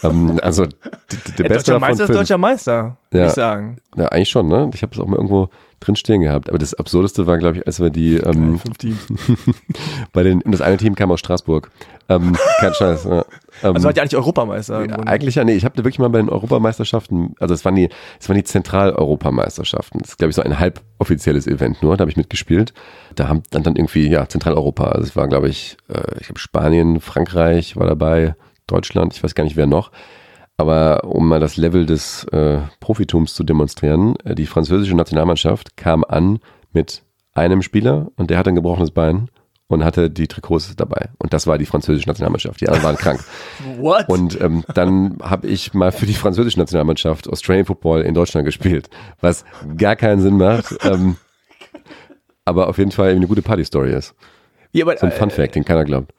[0.03, 3.28] Ähm, also der Ja, beste deutscher Meister ist deutscher Meister, würde Ja.
[3.28, 3.78] ich sagen.
[3.96, 4.70] Ja, eigentlich schon, ne?
[4.74, 5.49] Ich habe es auch mal irgendwo
[5.80, 6.49] drin stehen gehabt.
[6.49, 9.07] Aber das Absurdeste war, glaube ich, als wir die ähm, Fünf Teams.
[10.12, 11.70] bei den und das eine Team kam aus Straßburg.
[12.09, 13.05] Ähm, kein Scheiß.
[13.05, 13.18] Ja.
[13.62, 14.84] Ähm, Also seid ihr eigentlich Europameister?
[14.88, 17.88] ja, eigentlich ja, nee, ich habe wirklich mal bei den Europameisterschaften, also es waren die,
[18.20, 20.01] es waren die Zentraleuropameisterschaften.
[20.01, 22.72] Das ist, glaube ich, so ein halboffizielles Event nur, da habe ich mitgespielt.
[23.14, 24.84] Da haben dann, dann irgendwie, ja, Zentraleuropa.
[24.88, 28.34] Also es war, glaube ich, äh, ich glaube Spanien, Frankreich war dabei,
[28.69, 29.91] Deutschland, ich weiß gar nicht wer noch.
[30.57, 36.05] Aber um mal das Level des äh, Profitums zu demonstrieren, äh, die französische Nationalmannschaft kam
[36.05, 36.41] an
[36.73, 37.03] mit
[37.33, 39.29] einem Spieler und der hatte ein gebrochenes Bein
[39.69, 41.11] und hatte die Trikots dabei.
[41.19, 42.61] Und das war die französische Nationalmannschaft.
[42.61, 43.21] Die anderen waren krank.
[43.79, 44.09] What?
[44.09, 48.89] Und ähm, dann habe ich mal für die französische Nationalmannschaft Australian Football in Deutschland gespielt,
[49.21, 49.45] was
[49.77, 51.16] gar keinen Sinn macht, ähm,
[52.45, 54.14] aber auf jeden Fall eine gute Party-Story ist.
[54.73, 56.12] Wie, aber, So ein Fun-Fact, den keiner glaubt.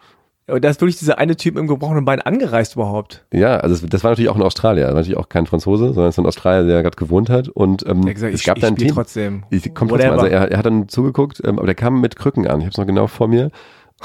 [0.50, 3.24] Äh, da ist wirklich dieser eine Typ im gebrochenen Bein angereist überhaupt.
[3.34, 6.08] Ja, also es- das war natürlich auch ein Australier, das natürlich auch kein Franzose, sondern
[6.10, 8.62] es war ein Australier, der gerade gewohnt hat und ähm, gesagt, es ich, gab ich
[8.62, 8.96] da ein spiel Team.
[8.96, 9.44] trotzdem.
[9.50, 12.48] Ich, kommt trotzdem, also er, er hat dann zugeguckt, ähm, aber der kam mit Krücken
[12.48, 12.60] an.
[12.60, 13.52] Ich habe es noch genau vor mir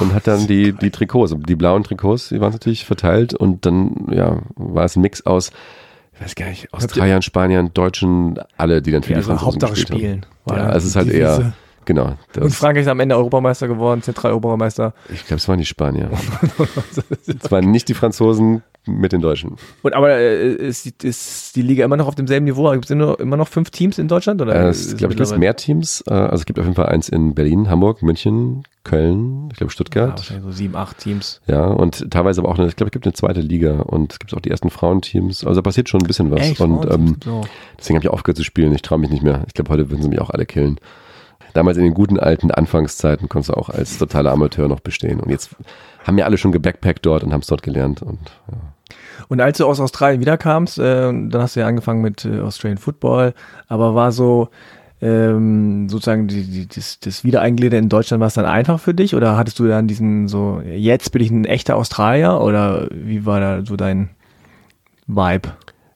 [0.01, 4.07] und hat dann die, die Trikots, die blauen Trikots, die waren natürlich verteilt und dann
[4.11, 5.51] ja war es ein Mix aus,
[6.13, 9.53] ich weiß gar nicht, Australiern, Spaniern, Deutschen, alle, die dann für ja, die also Franzosen
[9.63, 10.27] Hauptsache gespielt spielen.
[10.49, 10.59] Haben.
[10.59, 11.53] Ja, es ist halt eher.
[11.85, 12.17] Genau.
[12.39, 14.95] Und Frankreich ist am Ende Europameister geworden, Zentraleuropameister.
[15.13, 16.11] ich glaube, es waren die Spanier.
[17.27, 19.57] es waren nicht die Franzosen mit den Deutschen.
[19.83, 22.71] Und aber äh, ist, die- ist die Liga immer noch auf demselben Niveau?
[22.73, 24.43] Gibt es immer noch fünf Teams in Deutschland?
[24.43, 26.05] Oder Äh, es glaube ich, gibt mehr Teams.
[26.07, 29.71] Äh, also es gibt auf jeden Fall eins in Berlin, Hamburg, München, Köln, ich glaube
[29.71, 30.11] Ja, Stuttgart.
[30.19, 31.41] wahrscheinlich so sieben, acht Teams.
[31.47, 34.19] Ja, und teilweise aber auch eine, ich glaube, es gibt eine zweite Liga und es
[34.19, 35.47] gibt auch die ersten Frauenteams.
[35.47, 36.41] Also da passiert schon ein bisschen was.
[36.43, 36.61] Echt?
[36.61, 37.41] und ähm, so.
[37.79, 38.75] deswegen habe ich aufgehört zu spielen.
[38.75, 39.45] Ich traue mich nicht mehr.
[39.47, 40.77] Ich glaube, heute würden sie mich auch alle killen.
[41.55, 45.21] Damals in den guten alten Anfangszeiten konntest du auch als totaler Amateur noch bestehen.
[45.21, 45.57] Und jetzt
[46.05, 48.03] haben ja alle schon gebackpackt dort und haben es dort gelernt.
[48.03, 48.19] Und
[48.51, 48.59] ja.
[49.29, 52.79] Und als du aus Australien wiederkamst, äh, dann hast du ja angefangen mit äh, Australian
[52.79, 53.35] Football,
[53.69, 54.51] aber war so
[55.01, 59.15] ähm, sozusagen die, die, das, das Wiedereingliedern in Deutschland war es dann einfach für dich
[59.15, 63.41] oder hattest du dann diesen so, jetzt bin ich ein echter Australier oder wie war
[63.41, 64.11] da so dein
[65.07, 65.53] Vibe?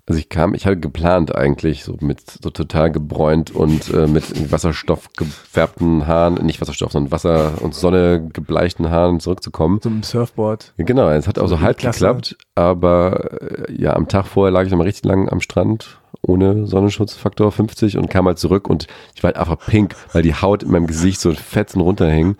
[0.09, 4.51] Also ich kam, ich hatte geplant eigentlich so mit so total gebräunt und äh, mit
[4.51, 9.81] Wasserstoff gefärbten Haaren, nicht Wasserstoff, sondern Wasser und Sonne gebleichten Haaren zurückzukommen.
[9.83, 10.73] So ein Surfboard.
[10.79, 11.99] Genau, es hat auch so halb Klasse.
[11.99, 16.67] geklappt, aber äh, ja, am Tag vorher lag ich nochmal richtig lang am Strand ohne
[16.67, 20.63] Sonnenschutzfaktor 50 und kam halt zurück und ich war halt einfach pink, weil die Haut
[20.63, 22.37] in meinem Gesicht so fetzen runterhing.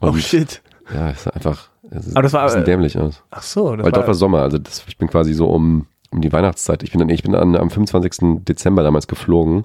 [0.00, 0.62] Und Oh shit.
[0.92, 3.22] ja, es sah einfach es Aber das war, ein bisschen äh, dämlich aus.
[3.30, 6.20] Ach so, das Weil dort war Sommer, also das, ich bin quasi so um, um
[6.20, 6.82] die Weihnachtszeit.
[6.82, 8.44] Ich bin dann, ich bin dann am 25.
[8.44, 9.64] Dezember damals geflogen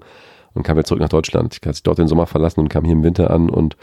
[0.54, 1.58] und kam wieder zurück nach Deutschland.
[1.60, 3.78] Ich hatte dort den Sommer verlassen und kam hier im Winter an und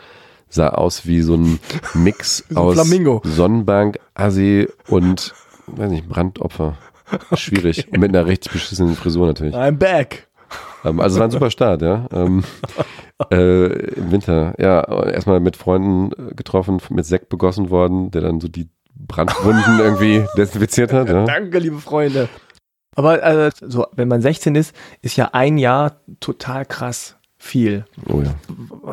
[0.48, 1.58] sah aus wie so ein
[1.94, 3.20] Mix ein aus Flamingo.
[3.24, 5.34] Sonnenbank, Assi und,
[5.66, 6.76] weiß nicht, Brandopfer.
[7.34, 7.88] Schwierig.
[7.92, 9.54] Und mit einer richtig beschissenen Frisur natürlich.
[9.54, 10.28] I'm back.
[10.84, 12.06] Ähm, also es war ein super Start, ja.
[12.12, 12.44] Ähm,
[13.30, 18.40] äh, Im Winter, ja, erstmal mit Freunden äh, getroffen, mit Sekt begossen worden, der dann
[18.40, 21.08] so die Brandwunden irgendwie desinfiziert hat.
[21.08, 21.24] Ja.
[21.24, 22.28] Danke, liebe Freunde.
[22.94, 27.84] Aber also, so, wenn man 16 ist, ist ja ein Jahr total krass viel.
[28.08, 28.34] Oh ja.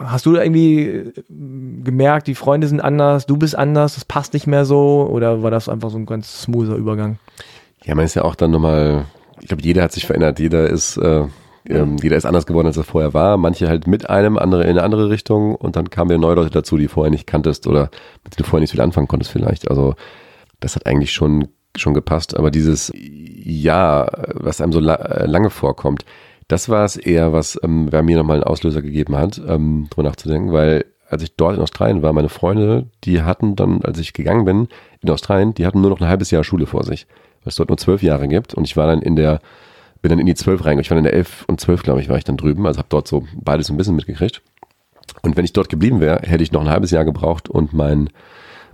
[0.05, 4.33] Hast du da irgendwie äh, gemerkt, die Freunde sind anders, du bist anders, das passt
[4.33, 5.07] nicht mehr so?
[5.09, 7.17] Oder war das einfach so ein ganz smoother Übergang?
[7.83, 9.05] Ja, man ist ja auch dann nochmal,
[9.39, 10.39] ich glaube, jeder hat sich verändert.
[10.39, 11.25] Jeder ist, äh,
[11.67, 13.37] ähm, jeder ist anders geworden, als er vorher war.
[13.37, 16.51] Manche halt mit einem, andere in eine andere Richtung und dann kamen wieder neue Leute
[16.51, 17.89] dazu, die vorher nicht kanntest oder
[18.23, 19.69] mit denen du vorher nicht so viel anfangen konntest vielleicht.
[19.69, 19.95] Also
[20.59, 21.47] das hat eigentlich schon,
[21.77, 22.37] schon gepasst.
[22.37, 22.91] Aber dieses
[23.43, 26.05] Ja, was einem so la äh, lange vorkommt,
[26.47, 30.09] das war es eher, was ähm, wer mir nochmal einen Auslöser gegeben hat, ähm, drüber
[30.09, 34.13] nachzudenken, weil als ich dort in Australien war, meine Freunde, die hatten dann, als ich
[34.13, 34.67] gegangen bin,
[35.01, 37.05] in Australien, die hatten nur noch ein halbes Jahr Schule vor sich,
[37.43, 38.53] weil es dort nur zwölf Jahre gibt.
[38.53, 39.41] Und ich war dann in der,
[40.01, 42.07] bin dann in die zwölf reingegangen, ich war in der elf und zwölf, glaube ich,
[42.07, 44.41] war ich dann drüben, also habe dort so beides so ein bisschen mitgekriegt.
[45.21, 48.09] Und wenn ich dort geblieben wäre, hätte ich noch ein halbes Jahr gebraucht und mein,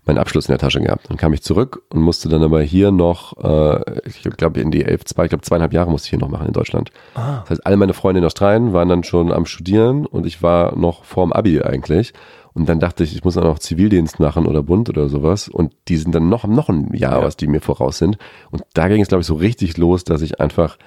[0.07, 1.09] meinen Abschluss in der Tasche gehabt.
[1.09, 4.83] Dann kam ich zurück und musste dann aber hier noch, äh, ich glaube in die
[4.83, 6.91] elf, zwei, ich glaube zweieinhalb Jahre musste ich hier noch machen in Deutschland.
[7.15, 7.41] Ah.
[7.41, 10.75] Das heißt, alle meine Freunde in Australien waren dann schon am Studieren und ich war
[10.77, 12.13] noch vorm Abi eigentlich.
[12.53, 15.47] Und dann dachte ich, ich muss auch noch Zivildienst machen oder Bund oder sowas.
[15.47, 17.23] Und die sind dann noch, noch ein Jahr, ja.
[17.23, 18.17] was die mir voraus sind.
[18.49, 20.79] Und da ging es, glaube ich, so richtig los, dass ich einfach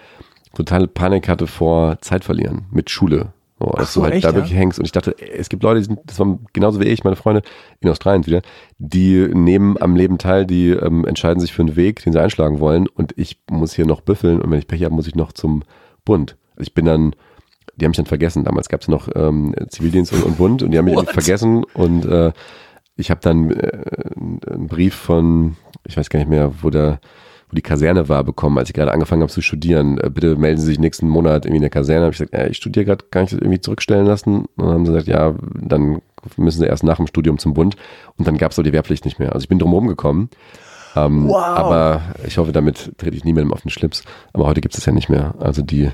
[0.53, 3.33] totale Panik hatte vor Zeit verlieren mit Schule.
[3.61, 4.79] So, dass so, du halt echt, da wirklich hängst.
[4.79, 7.43] Und ich dachte, es gibt Leute, die sind, das waren genauso wie ich, meine Freunde
[7.81, 8.41] in Australien wieder,
[8.79, 12.59] die nehmen am Leben teil, die ähm, entscheiden sich für einen Weg, den sie einschlagen
[12.59, 12.87] wollen.
[12.89, 15.63] Und ich muss hier noch büffeln und wenn ich Pech habe, muss ich noch zum
[16.07, 16.37] Bund.
[16.57, 17.15] Also ich bin dann,
[17.77, 18.45] die haben mich dann vergessen.
[18.45, 22.07] Damals gab es noch ähm, Zivildienst und, und Bund und die haben mich vergessen und
[22.07, 22.33] äh,
[22.97, 23.79] ich habe dann äh,
[24.51, 25.57] einen Brief von,
[25.87, 26.99] ich weiß gar nicht mehr, wo der
[27.51, 29.99] wo die Kaserne war, bekommen, als ich gerade angefangen habe zu studieren.
[29.99, 32.07] Äh, bitte melden Sie sich nächsten Monat irgendwie in der Kaserne.
[32.07, 34.47] Habe ich gesagt, äh, ich studiere gerade, kann ich das irgendwie zurückstellen lassen?
[34.57, 36.01] Und dann haben sie gesagt, ja, dann
[36.37, 37.77] müssen Sie erst nach dem Studium zum Bund.
[38.17, 39.33] Und dann gab es auch die Wehrpflicht nicht mehr.
[39.33, 40.31] Also ich bin drumherum gekommen.
[40.97, 41.37] Ähm, wow.
[41.37, 44.05] Aber ich hoffe, damit trete ich niemandem auf den Schlips.
[44.33, 45.35] Aber heute gibt es ja nicht mehr.
[45.39, 45.91] Also die,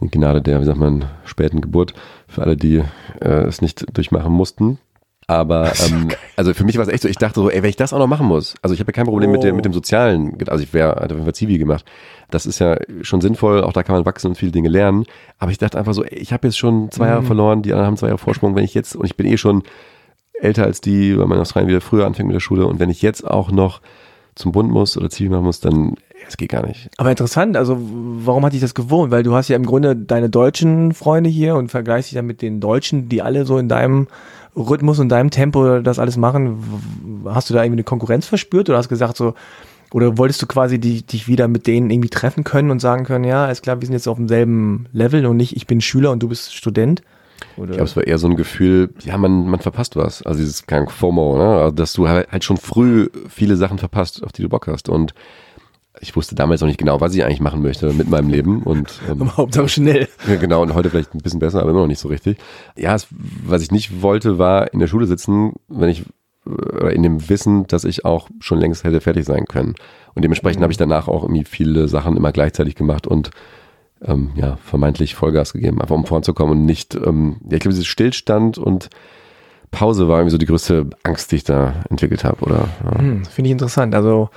[0.00, 1.94] die Gnade der, wie sagt man, späten Geburt
[2.26, 2.82] für alle, die
[3.20, 4.78] äh, es nicht durchmachen mussten.
[5.26, 7.76] Aber ähm, also für mich war es echt so, ich dachte so, ey, wenn ich
[7.76, 9.32] das auch noch machen muss, also ich habe ja kein Problem oh.
[9.32, 11.84] mit, dem, mit dem Sozialen, also ich wäre, auf jeden Fall Zivi gemacht.
[12.30, 15.04] Das ist ja schon sinnvoll, auch da kann man wachsen und viele Dinge lernen.
[15.38, 17.26] Aber ich dachte einfach so, ey, ich habe jetzt schon zwei Jahre mhm.
[17.26, 19.62] verloren, die anderen haben zwei Jahre Vorsprung, wenn ich jetzt, und ich bin eh schon
[20.40, 22.90] älter als die, weil man in Australien wieder früher anfängt mit der Schule, und wenn
[22.90, 23.80] ich jetzt auch noch
[24.34, 25.94] zum Bund muss oder Zivi machen muss, dann
[26.26, 26.88] es geht gar nicht.
[26.96, 29.10] Aber interessant, also warum hat dich das gewohnt?
[29.10, 32.42] Weil du hast ja im Grunde deine deutschen Freunde hier und vergleichst dich dann mit
[32.42, 34.08] den Deutschen, die alle so in deinem
[34.56, 37.22] Rhythmus und deinem Tempo das alles machen.
[37.26, 39.34] Hast du da irgendwie eine Konkurrenz verspürt oder hast gesagt so,
[39.92, 43.24] oder wolltest du quasi die, dich wieder mit denen irgendwie treffen können und sagen können,
[43.24, 46.22] ja, ist klar, wir sind jetzt auf demselben Level und nicht, ich bin Schüler und
[46.22, 47.02] du bist Student?
[47.56, 47.70] Oder?
[47.70, 50.22] Ich glaube, es war eher so ein Gefühl, ja, man, man verpasst was.
[50.22, 51.44] Also dieses kein FOMO, ne?
[51.44, 54.88] Also, dass du halt, halt schon früh viele Sachen verpasst, auf die du Bock hast.
[54.88, 55.14] Und
[56.04, 59.00] ich wusste damals noch nicht genau, was ich eigentlich machen möchte mit meinem Leben und
[59.08, 60.08] ähm, Hauptsache schnell.
[60.28, 62.38] Ja, genau, und heute vielleicht ein bisschen besser, aber immer noch nicht so richtig.
[62.76, 66.04] Ja, es, was ich nicht wollte, war in der Schule sitzen, wenn ich
[66.90, 69.74] in dem Wissen, dass ich auch schon längst hätte fertig sein können.
[70.14, 70.64] Und dementsprechend mhm.
[70.64, 73.30] habe ich danach auch irgendwie viele Sachen immer gleichzeitig gemacht und
[74.02, 77.86] ähm, ja, vermeintlich Vollgas gegeben, einfach um voranzukommen und nicht, ähm, ja, ich glaube, dieses
[77.86, 78.90] Stillstand und
[79.70, 82.68] Pause war irgendwie so die größte Angst, die ich da entwickelt habe, oder?
[82.84, 82.98] Ja.
[82.98, 83.94] Hm, Finde ich interessant.
[83.94, 84.28] Also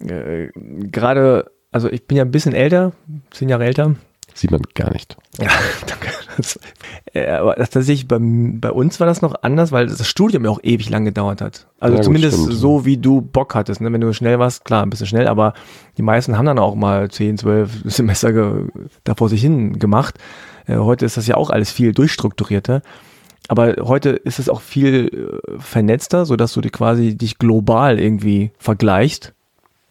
[0.00, 2.92] äh, gerade, also ich bin ja ein bisschen älter,
[3.30, 3.94] zehn Jahre älter.
[4.34, 5.16] Sieht man gar nicht.
[5.38, 5.48] Ja,
[5.86, 6.08] danke.
[6.36, 6.58] Das,
[7.12, 10.58] äh, aber tatsächlich bei, bei uns war das noch anders, weil das Studium ja auch
[10.62, 11.68] ewig lang gedauert hat.
[11.78, 12.54] Also ja, zumindest stimmt.
[12.54, 13.80] so, wie du Bock hattest.
[13.80, 13.92] Ne?
[13.92, 15.54] Wenn du schnell warst, klar, ein bisschen schnell, aber
[15.96, 18.64] die meisten haben dann auch mal zehn, zwölf Semester
[19.04, 20.18] da vor sich hin gemacht.
[20.66, 22.82] Äh, heute ist das ja auch alles viel durchstrukturierter.
[23.46, 28.50] Aber heute ist es auch viel äh, vernetzter, sodass du dir quasi dich global irgendwie
[28.58, 29.33] vergleichst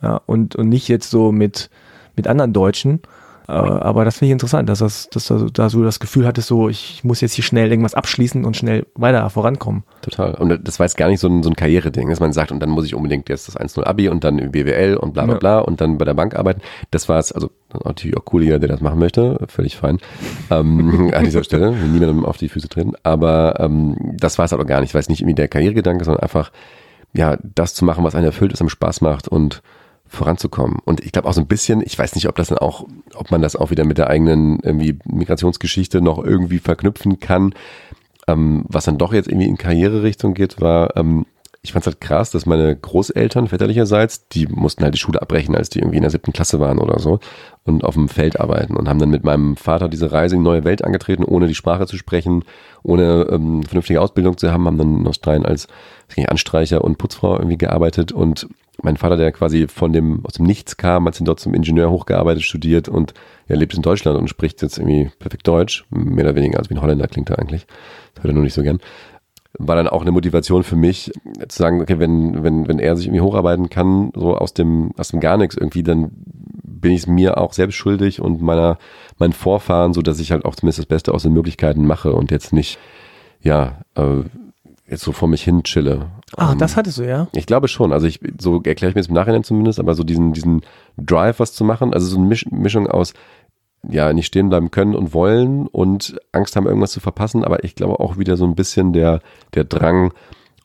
[0.03, 1.69] ja, und, und nicht jetzt so mit,
[2.15, 2.99] mit anderen Deutschen.
[3.47, 6.47] Äh, aber das finde ich interessant, dass, das, dass du da so das Gefühl hattest,
[6.47, 9.83] so ich muss jetzt hier schnell irgendwas abschließen und schnell weiter vorankommen.
[10.01, 10.33] Total.
[10.35, 12.61] Und das war jetzt gar nicht so ein, so ein Karriereding, dass man sagt, und
[12.61, 15.39] dann muss ich unbedingt jetzt das 1-0 Abi und dann BWL und bla bla ja.
[15.39, 16.61] bla und dann bei der Bank arbeiten.
[16.91, 17.49] Das war es, also
[17.83, 19.99] natürlich auch cool, der das machen möchte, völlig fein.
[20.49, 22.93] Ähm, an dieser Stelle, niemandem auf die Füße treten.
[23.03, 26.23] Aber ähm, das war es aber gar nicht, weil es nicht irgendwie der Karrieregedanke, sondern
[26.23, 26.51] einfach,
[27.13, 29.61] ja, das zu machen, was einen erfüllt, was einem Spaß macht und
[30.15, 30.79] voranzukommen.
[30.85, 32.85] Und ich glaube auch so ein bisschen, ich weiß nicht, ob das dann auch,
[33.15, 37.53] ob man das auch wieder mit der eigenen irgendwie Migrationsgeschichte noch irgendwie verknüpfen kann.
[38.27, 41.25] Ähm, was dann doch jetzt irgendwie in Karriererichtung geht, war, ähm,
[41.65, 45.55] ich fand es halt krass, dass meine Großeltern väterlicherseits, die mussten halt die Schule abbrechen,
[45.55, 47.19] als die irgendwie in der siebten Klasse waren oder so
[47.63, 50.49] und auf dem Feld arbeiten und haben dann mit meinem Vater diese Reise in die
[50.49, 52.43] neue Welt angetreten, ohne die Sprache zu sprechen,
[52.83, 55.67] ohne ähm, vernünftige Ausbildung zu haben, haben dann in Australien als
[56.27, 58.47] Anstreicher und Putzfrau irgendwie gearbeitet und
[58.83, 61.89] mein Vater, der quasi von dem, aus dem Nichts kam, hat ihn dort zum Ingenieur
[61.89, 63.13] hochgearbeitet, studiert und
[63.47, 66.75] er lebt in Deutschland und spricht jetzt irgendwie perfekt Deutsch, mehr oder weniger, als wie
[66.75, 67.65] ein Holländer klingt er eigentlich.
[68.15, 68.79] Das hört er nur nicht so gern.
[69.57, 71.11] War dann auch eine Motivation für mich,
[71.47, 75.09] zu sagen, okay, wenn, wenn, wenn er sich irgendwie hocharbeiten kann, so aus dem, aus
[75.09, 76.11] dem gar nichts irgendwie, dann
[76.83, 78.77] bin ich es mir auch selbst schuldig und meiner,
[79.17, 82.31] meinen Vorfahren, so dass ich halt auch zumindest das Beste aus den Möglichkeiten mache und
[82.31, 82.79] jetzt nicht,
[83.41, 84.23] ja, äh,
[84.87, 86.07] jetzt so vor mich hin chille.
[86.37, 87.27] Ach, um, das hattest du, ja?
[87.33, 87.93] Ich glaube schon.
[87.93, 90.61] Also ich, so erkläre ich mir jetzt im Nachhinein zumindest, aber so diesen, diesen
[90.97, 93.13] Drive, was zu machen, also so eine Misch Mischung aus,
[93.87, 97.75] ja, nicht stehen bleiben können und wollen und Angst haben, irgendwas zu verpassen, aber ich
[97.75, 99.19] glaube auch wieder so ein bisschen der,
[99.53, 100.13] der Drang,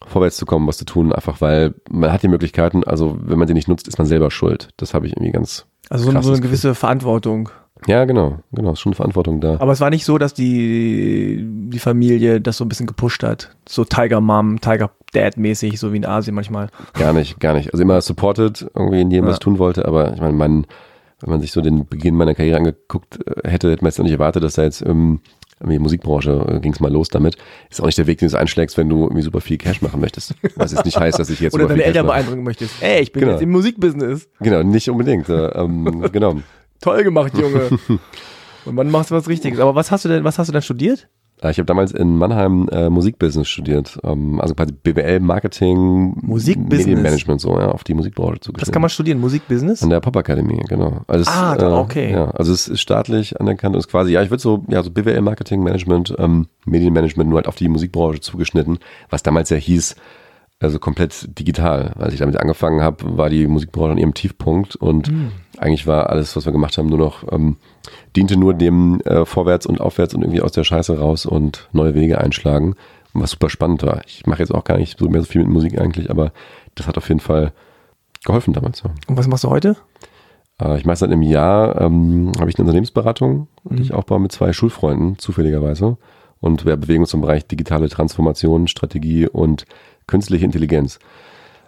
[0.07, 3.49] vorwärts zu kommen, was zu tun, einfach weil man hat die Möglichkeiten, also wenn man
[3.49, 4.69] sie nicht nutzt, ist man selber schuld.
[4.77, 5.67] Das habe ich irgendwie ganz.
[5.91, 7.51] Also so, so eine gewisse Verantwortung.
[7.87, 9.57] Ja, genau, genau, ist schon eine Verantwortung da.
[9.61, 13.51] Aber es war nicht so, dass die, die Familie das so ein bisschen gepusht hat.
[13.69, 16.69] So Tiger Mom, Tiger Dad-mäßig, so wie in Asien manchmal.
[16.95, 17.73] Gar nicht, gar nicht.
[17.73, 19.37] Also immer supported, irgendwie in jedem, was Ja.
[19.37, 20.67] ich tun wollte, aber ich meine, man,
[21.21, 24.13] wenn man sich so den Beginn meiner Karriere angeguckt äh, hätte, hätte man jetzt nicht
[24.13, 25.21] erwartet, dass da jetzt ähm,
[25.61, 27.37] irgendwie Musikbranche ging es mal los damit.
[27.69, 30.01] Ist auch nicht der Weg, den du einschlägst, wenn du irgendwie super viel Cash machen
[30.01, 30.35] möchtest.
[30.55, 32.81] Was jetzt nicht heißt, dass ich jetzt Oder deine Eltern beeindrucken möchtest.
[32.81, 33.33] Ey, ich bin Genau.
[33.33, 34.29] jetzt im Musikbusiness.
[34.41, 35.29] Genau, nicht unbedingt.
[35.29, 36.37] Äh, ähm, genau.
[36.81, 37.71] Toll gemacht, Junge.
[38.65, 39.59] Und man macht was Richtiges.
[39.59, 41.09] Aber was hast du denn, was hast du denn studiert?
[41.43, 46.87] Äh, Ich habe damals in Mannheim äh, Musikbusiness studiert, ähm, also quasi BWL, Marketing, Musikbusiness.
[46.87, 48.61] Medienmanagement, so ja, auf die Musikbranche zugeschnitten.
[48.69, 49.21] Was kann man studieren?
[49.21, 49.83] Musikbusiness?
[49.83, 51.03] An der Popakademie, genau.
[51.07, 52.13] Also Ah, da- okay.
[52.13, 54.91] Ja, also es ist staatlich anerkannt und ist quasi, ja, ich würde so, ja, so
[54.91, 58.79] BWL, Marketing, Management, ähm, Medienmanagement nur halt auf die Musikbranche zugeschnitten,
[59.11, 59.97] was damals ja hieß,
[60.61, 61.93] also komplett digital.
[61.99, 65.31] Als ich damit angefangen habe, war die Musikbranche an ihrem Tiefpunkt und Hm.
[65.59, 67.57] eigentlich war alles, was wir gemacht haben, nur noch, ähm,
[68.17, 71.95] diente nur dem äh, Vorwärts und Aufwärts und irgendwie aus der Scheiße raus und neue
[71.95, 72.75] Wege einschlagen.
[73.15, 74.03] Was super spannend war.
[74.07, 76.33] Ich mache jetzt auch gar nicht so mehr so viel mit Musik eigentlich, aber
[76.75, 77.53] das hat auf jeden Fall
[78.25, 78.83] geholfen damals.
[78.83, 78.91] Ja.
[79.07, 79.77] Und was machst du heute?
[80.61, 84.33] Äh, Ich mache seit einem Jahr, ähm, habe ich eine Unternehmensberatung, die ich aufbaue mit
[84.33, 85.97] zwei Schulfreunden, zufälligerweise.
[86.41, 89.65] Und wir bewegen uns im Bereich digitale Transformation, Strategie und
[90.09, 90.99] künstliche Intelligenz.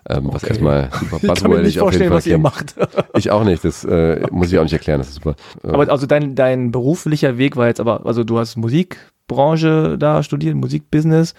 [0.09, 0.49] Ähm, Was Okay.
[0.55, 2.75] erstmal super Ich kann mir buzzwordig nicht vorstellen, was ihr macht.
[3.17, 5.37] Ich auch nicht, das äh, muss ich auch nicht erklären, das ist super.
[5.63, 10.23] Äh, Aber also dein, dein beruflicher Weg war jetzt aber, also du hast Musikbranche da
[10.23, 11.35] studiert, Musikbusiness.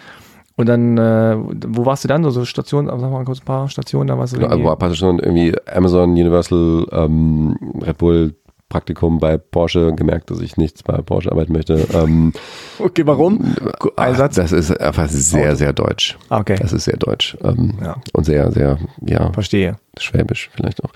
[0.57, 1.37] Und dann, äh,
[1.67, 2.23] wo warst du dann?
[2.23, 4.69] So, so Stationen, sag mal kurz ein paar Stationen, da warst du genau, also irgendwie-
[4.69, 8.35] war praktisch schon irgendwie Amazon, Universal, ähm, Red Bull,
[8.71, 11.85] Praktikum bei Porsche, gemerkt, dass ich nichts bei Porsche arbeiten möchte.
[11.93, 12.33] Ähm,
[12.79, 13.55] Okay, warum?
[13.95, 14.35] Ah, Satz.
[14.37, 16.17] Das ist einfach sehr, sehr deutsch.
[16.29, 17.37] Ah, okay, Das ist sehr deutsch.
[17.43, 17.97] Ähm, Ja.
[18.13, 19.75] Und sehr, sehr, ja, verstehe.
[19.99, 20.89] schwäbisch vielleicht auch.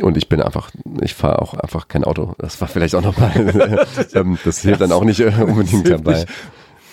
[0.00, 0.70] Und ich bin einfach,
[1.02, 2.34] ich fahre auch einfach kein Auto.
[2.38, 3.32] Das war vielleicht auch nochmal,
[4.14, 6.20] ähm, das hilft dann auch nicht äh, unbedingt dabei.
[6.20, 6.28] nicht.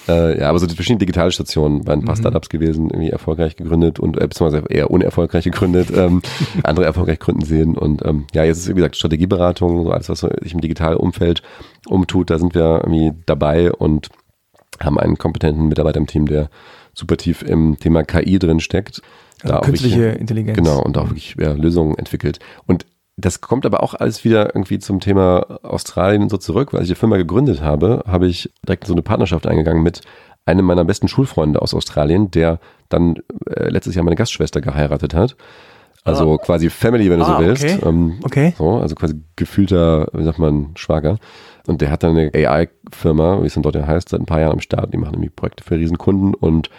[0.08, 2.20] Äh, ja, aber so die verschiedenen Digitalstationen waren ein paar Mhm.
[2.20, 6.22] Startups gewesen, irgendwie erfolgreich gegründet und äh, beziehungsweise eher unerfolgreich gegründet, ähm,
[6.64, 7.78] andere erfolgreich gründen sehen.
[7.78, 11.42] Und ähm, ja, jetzt ist wie gesagt Strategieberatung, so alles, was sich im digitalen Umfeld
[11.88, 14.10] umtut, da sind wir irgendwie dabei und
[14.80, 16.50] haben einen kompetenten Mitarbeiter im Team, der
[16.94, 19.02] super tief im Thema KI drin steckt.
[19.42, 20.58] Also auch künstliche wirklich- Intelligenz.
[20.58, 22.40] Genau, und auch wirklich ja, Lösungen entwickelt.
[22.66, 22.86] Und
[23.16, 26.74] das kommt aber auch alles wieder irgendwie zum Thema Australien und so zurück.
[26.74, 30.02] Weil ich die Firma gegründet habe, habe ich direkt so eine Partnerschaft eingegangen mit
[30.46, 32.60] einem meiner besten Schulfreunde aus Australien, der
[32.90, 33.16] dann
[33.50, 35.36] äh, letztes Jahr meine Gastschwester geheiratet hat.
[36.06, 37.64] Also quasi Family, wenn du Ah, so willst.
[37.64, 37.80] okay.
[37.88, 38.54] Ähm, Okay.
[38.58, 41.18] so, also quasi gefühlter, wie sagt man, Schwager.
[41.66, 44.42] Und der hat dann eine AI-Firma, wie es dann dort ja heißt, seit ein paar
[44.42, 44.94] Jahren am Start.
[44.94, 46.70] Die machen irgendwie Projekte für Riesenkunden und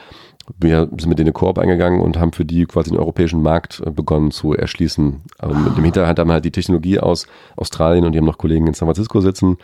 [0.59, 3.83] wir sind mit denen eine Koop eingegangen und haben für die quasi den europäischen Markt
[3.85, 5.23] äh, begonnen zu erschließen.
[5.39, 7.27] Also mit dem Hinterhand haben wir halt die Technologie aus
[7.57, 9.57] Australien und die haben noch Kollegen in San Francisco sitzen.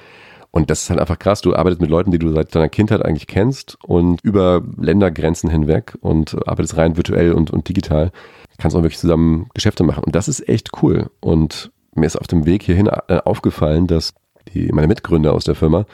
[0.52, 1.42] Und das ist halt einfach krass.
[1.42, 5.96] Du arbeitest mit Leuten, die du seit deiner Kindheit eigentlich kennst und über Ländergrenzen hinweg
[6.00, 8.10] und arbeitest rein virtuell und, und digital.
[8.58, 10.02] Kannst auch wirklich zusammen Geschäfte machen.
[10.04, 11.10] Und das ist echt cool.
[11.20, 14.12] Und mir ist auf dem Weg hierhin äh, aufgefallen, dass
[14.52, 15.86] die, meine Mitgründer aus der Firma,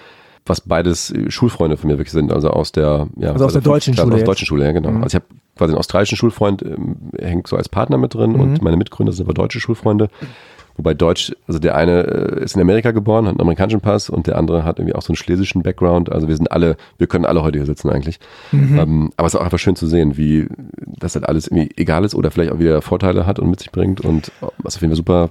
[0.47, 3.63] was beides äh, Schulfreunde von mir wirklich sind, also aus der, ja, Also aus der
[3.63, 4.91] deutschen Klasse, Schule Aus der deutschen Schule, ja, genau.
[4.91, 5.03] Mhm.
[5.03, 5.27] Also ich habe
[5.57, 8.41] quasi einen australischen Schulfreund, ähm, hängt so als Partner mit drin Mhm.
[8.41, 10.09] und meine Mitgründer sind aber deutsche Schulfreunde.
[10.79, 14.27] Wobei Deutsch, also der eine äh, ist in Amerika geboren, hat einen amerikanischen Pass und
[14.27, 16.13] der andere hat irgendwie auch so einen schlesischen Background.
[16.13, 18.21] Also wir sind alle, wir können alle heute hier sitzen eigentlich.
[18.53, 18.79] Mhm.
[18.79, 22.05] Ähm, aber es ist auch einfach schön zu sehen, wie das halt alles irgendwie egal
[22.05, 24.83] ist oder vielleicht auch wieder Vorteile hat und mit sich bringt und äh, was auf
[24.83, 25.31] jeden Fall super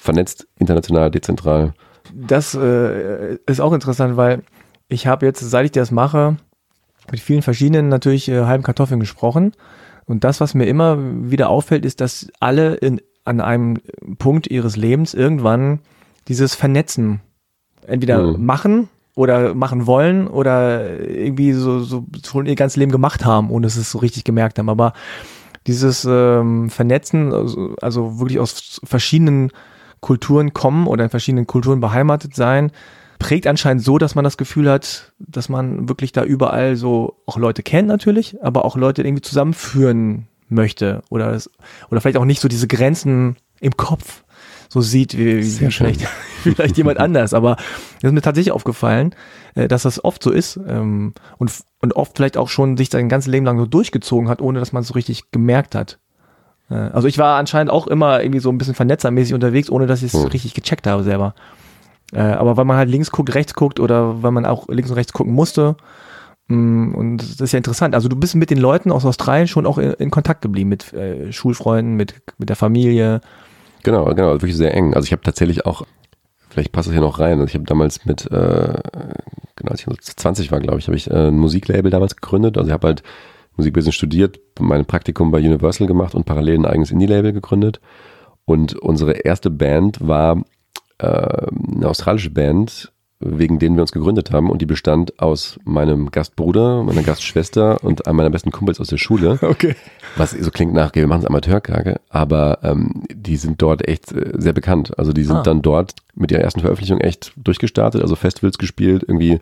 [0.00, 1.74] vernetzt, international, dezentral.
[2.14, 4.42] Das äh, ist auch interessant, weil
[4.88, 6.36] ich habe jetzt, seit ich das mache,
[7.10, 9.52] mit vielen verschiedenen natürlich äh, halben Kartoffeln gesprochen.
[10.06, 13.78] Und das, was mir immer wieder auffällt, ist, dass alle in, an einem
[14.18, 15.80] Punkt ihres Lebens irgendwann
[16.28, 17.20] dieses Vernetzen
[17.86, 18.44] entweder Mhm.
[18.44, 23.66] machen oder machen wollen oder irgendwie so, so schon ihr ganzes Leben gemacht haben, ohne
[23.66, 24.68] dass sie es so richtig gemerkt haben.
[24.68, 24.92] Aber
[25.66, 29.50] dieses ähm, Vernetzen, also, also wirklich aus verschiedenen
[30.00, 32.72] Kulturen kommen oder in verschiedenen Kulturen beheimatet sein,
[33.18, 37.36] prägt anscheinend so, dass man das Gefühl hat, dass man wirklich da überall so auch
[37.36, 41.50] Leute kennt natürlich, aber auch Leute irgendwie zusammenführen möchte oder es,
[41.90, 44.22] oder vielleicht auch nicht so diese Grenzen im Kopf
[44.68, 46.02] so sieht wie, wie vielleicht,
[46.42, 47.34] vielleicht jemand anders.
[47.34, 47.56] Aber
[47.98, 49.14] es ist mir tatsächlich aufgefallen,
[49.54, 53.08] äh, dass das oft so ist ähm, und, und oft vielleicht auch schon sich sein
[53.08, 55.98] ganzes Leben lang so durchgezogen hat, ohne dass man es so richtig gemerkt hat.
[56.70, 60.02] Äh, Also ich war anscheinend auch immer irgendwie so ein bisschen vernetzermäßig unterwegs, ohne dass
[60.02, 60.28] ich es Hm.
[60.28, 61.34] richtig gecheckt habe selber.
[62.12, 64.96] Äh, aber weil man halt links guckt, rechts guckt oder weil man auch links und
[64.96, 65.76] rechts gucken musste.
[66.48, 67.94] Mm, Und das ist ja interessant.
[67.94, 70.92] Also du bist mit den Leuten aus Australien schon auch in, in Kontakt geblieben, mit
[70.94, 73.20] äh, Schulfreunden, mit, mit der Familie.
[73.82, 74.94] Genau, genau, wirklich sehr eng.
[74.94, 75.82] Also ich habe tatsächlich auch,
[76.48, 78.74] vielleicht passt das hier noch rein, also ich habe damals mit, äh,
[79.56, 82.56] genau, als ich so 20 war, glaube ich, habe ich ein Musiklabel damals gegründet.
[82.56, 83.02] Also ich habe halt
[83.58, 87.80] Musikbusiness studiert, mein Praktikum bei Universal gemacht und parallel ein eigenes Indie-Label gegründet.
[88.44, 90.42] Und unsere erste Band war
[90.98, 94.48] äh, eine australische Band, wegen denen wir uns gegründet haben.
[94.48, 98.96] Und die bestand aus meinem Gastbruder, meiner Gastschwester und einem meiner besten Kumpels aus der
[98.96, 99.38] Schule.
[99.42, 99.74] Okay.
[100.16, 104.32] Was so klingt nach, wir machen es Amateurkage, aber ähm, die sind dort echt äh,
[104.36, 104.96] sehr bekannt.
[104.98, 105.42] Also die sind Ah.
[105.42, 109.38] dann dort mit ihrer ersten Veröffentlichung echt durchgestartet, also Festivals gespielt, irgendwie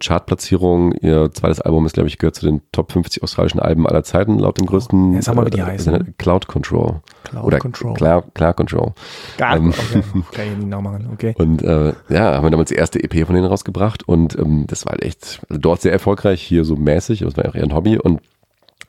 [0.00, 0.92] Chartplatzierung.
[0.92, 4.38] Ihr zweites Album ist, glaube ich, gehört zu den Top 50 australischen Alben aller Zeiten,
[4.38, 5.94] laut dem größten Ja, sag mal, wie die heißen.
[5.94, 7.00] äh, Cloud Control.
[7.24, 7.94] Cloud Oder Control.
[7.94, 8.92] Cloud, Cloud Control.
[9.38, 9.68] Gar Ähm.
[9.70, 10.02] okay.
[10.32, 11.08] Kann ich nicht nachmachen.
[11.12, 11.34] Okay.
[11.38, 14.84] Und äh, ja, haben wir damals die erste EP von denen rausgebracht und ähm, das
[14.84, 17.64] war halt echt also dort sehr erfolgreich, hier so mäßig, es war ja auch eher
[17.64, 18.20] ein Hobby und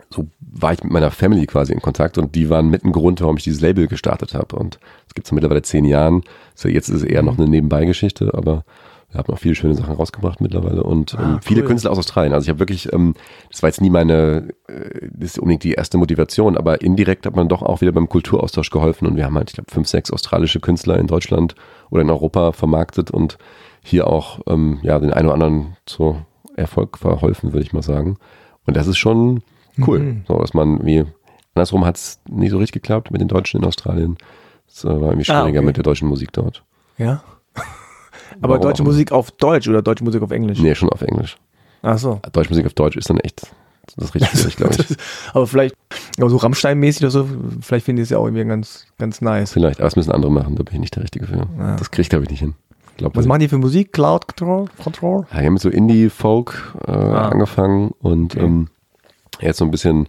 [0.10, 3.20] so war ich mit meiner Family quasi in Kontakt und die waren mit ein Grund,
[3.22, 4.56] warum ich dieses Label gestartet habe.
[4.58, 4.78] Und
[5.08, 6.22] es gibt es mittlerweile zehn Jahren.
[6.54, 8.64] So jetzt ist es eher noch eine Nebenbeigeschichte, aber
[9.14, 11.68] wir haben auch viele schöne Sachen rausgebracht mittlerweile und ähm, Ah, viele cool.
[11.68, 12.34] Künstler aus Australien.
[12.34, 13.14] Also ich habe wirklich, ähm,
[13.52, 17.36] das war jetzt nie meine, äh, das ist unbedingt die erste Motivation, aber indirekt hat
[17.36, 20.12] man doch auch wieder beim Kulturaustausch geholfen und wir haben halt, ich glaube, fünf, sechs
[20.12, 21.56] australische Künstler in Deutschland
[21.90, 23.38] oder in Europa vermarktet und
[23.84, 26.18] hier auch ähm, ja den einen oder anderen zu
[26.56, 28.18] Erfolg verholfen, würde ich mal sagen.
[28.66, 29.44] Und das ist schon
[29.88, 30.24] cool, Mhm.
[30.28, 31.04] so dass man wie
[31.56, 34.18] andersrum hat es nicht so richtig geklappt mit den Deutschen in Australien.
[34.68, 35.66] Es äh, war irgendwie Ah, schwieriger okay.
[35.68, 36.64] mit der deutschen Musik dort.
[36.98, 37.24] Ja.
[38.42, 38.84] Aber Warum deutsche?
[38.84, 40.60] Musik auf Deutsch oder deutsche Musik auf Englisch?
[40.60, 41.38] Nee, schon auf Englisch.
[41.82, 42.20] Ach so.
[42.32, 43.48] Deutsche Musik auf Deutsch ist dann echt
[43.98, 44.98] das ist richtig schwierig, glaube ich.
[45.34, 45.76] Aber vielleicht,
[46.18, 47.28] aber so Rammstein-mäßig oder so,
[47.60, 49.52] vielleicht finde ich es ja auch irgendwie ganz, ganz nice.
[49.52, 51.36] Vielleicht, aber es müssen andere machen, da bin ich nicht der Richtige für.
[51.60, 51.76] Ja.
[51.76, 52.54] Das kriege ich, glaube ich, nicht hin.
[52.96, 53.92] Glaub, Was machen die für Musik?
[53.92, 54.68] Cloud Control?
[54.82, 55.26] Control?
[55.34, 57.28] Ja, die haben mit so Indie-Folk äh, Ah.
[57.30, 58.46] angefangen und Okay.
[58.46, 58.70] ähm,
[59.42, 60.08] jetzt so ein bisschen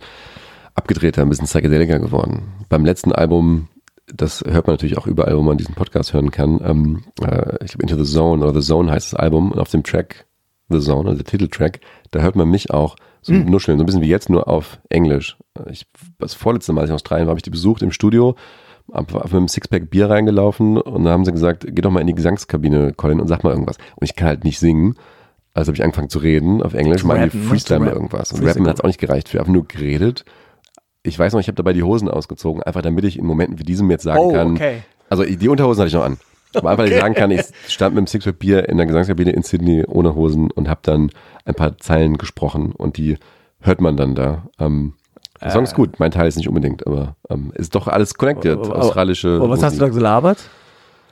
[0.77, 2.43] abgedrehter, ein bisschen psychedeliker geworden.
[2.69, 3.67] Beim letzten Album,
[4.07, 6.61] das hört man natürlich auch überall, wo man diesen Podcast hören kann.
[6.63, 9.71] Ähm, äh, ich glaube, Into the Zone oder The Zone heißt das Album und auf
[9.71, 10.27] dem Track
[10.69, 11.81] The Zone, also der Titeltrack,
[12.11, 13.47] da hört man mich auch so Hm.
[13.47, 15.37] nuscheln, so ein bisschen wie jetzt, nur auf Englisch.
[15.71, 15.87] Ich,
[16.19, 18.37] das vorletzte Mal, als ich in Australien war, habe ich die besucht im Studio,
[18.93, 22.01] hab hab mit einem Sixpack Bier reingelaufen und da haben sie gesagt, geh doch mal
[22.01, 23.79] in die Gesangskabine, Colin, und sag mal irgendwas.
[23.97, 24.97] Und ich kann halt nicht singen.
[25.55, 27.31] Also habe ich angefangen zu reden auf Englisch, mal ne?
[27.31, 28.33] Freestyle mal irgendwas.
[28.33, 28.51] Und Freestyle.
[28.57, 29.33] rappen hat es auch nicht gereicht.
[29.33, 30.25] Wir haben nur geredet.
[31.07, 33.63] Ich weiß noch, ich habe dabei die Hosen ausgezogen, einfach damit ich in Momenten wie
[33.63, 34.53] diesem jetzt sagen Oh, kann.
[34.55, 34.83] okay.
[35.11, 36.17] Also die Unterhosen hatte ich noch an.
[36.55, 39.31] Aber einfach, dass ich sagen kann, ich stand mit dem Sixpack Bier in der Gesangskabine
[39.33, 41.11] in Sydney ohne Hosen und habe dann
[41.45, 43.19] ein paar Zeilen gesprochen und die
[43.61, 44.45] hört man dann da.
[44.59, 44.95] Ähm,
[45.43, 48.53] der Song ist gut, mein Teil ist nicht unbedingt, aber ähm, ist doch alles connected.
[48.59, 49.37] Aber- aber- Australische.
[49.37, 49.93] Aber was hast du Musik.
[49.93, 50.39] da gelabert?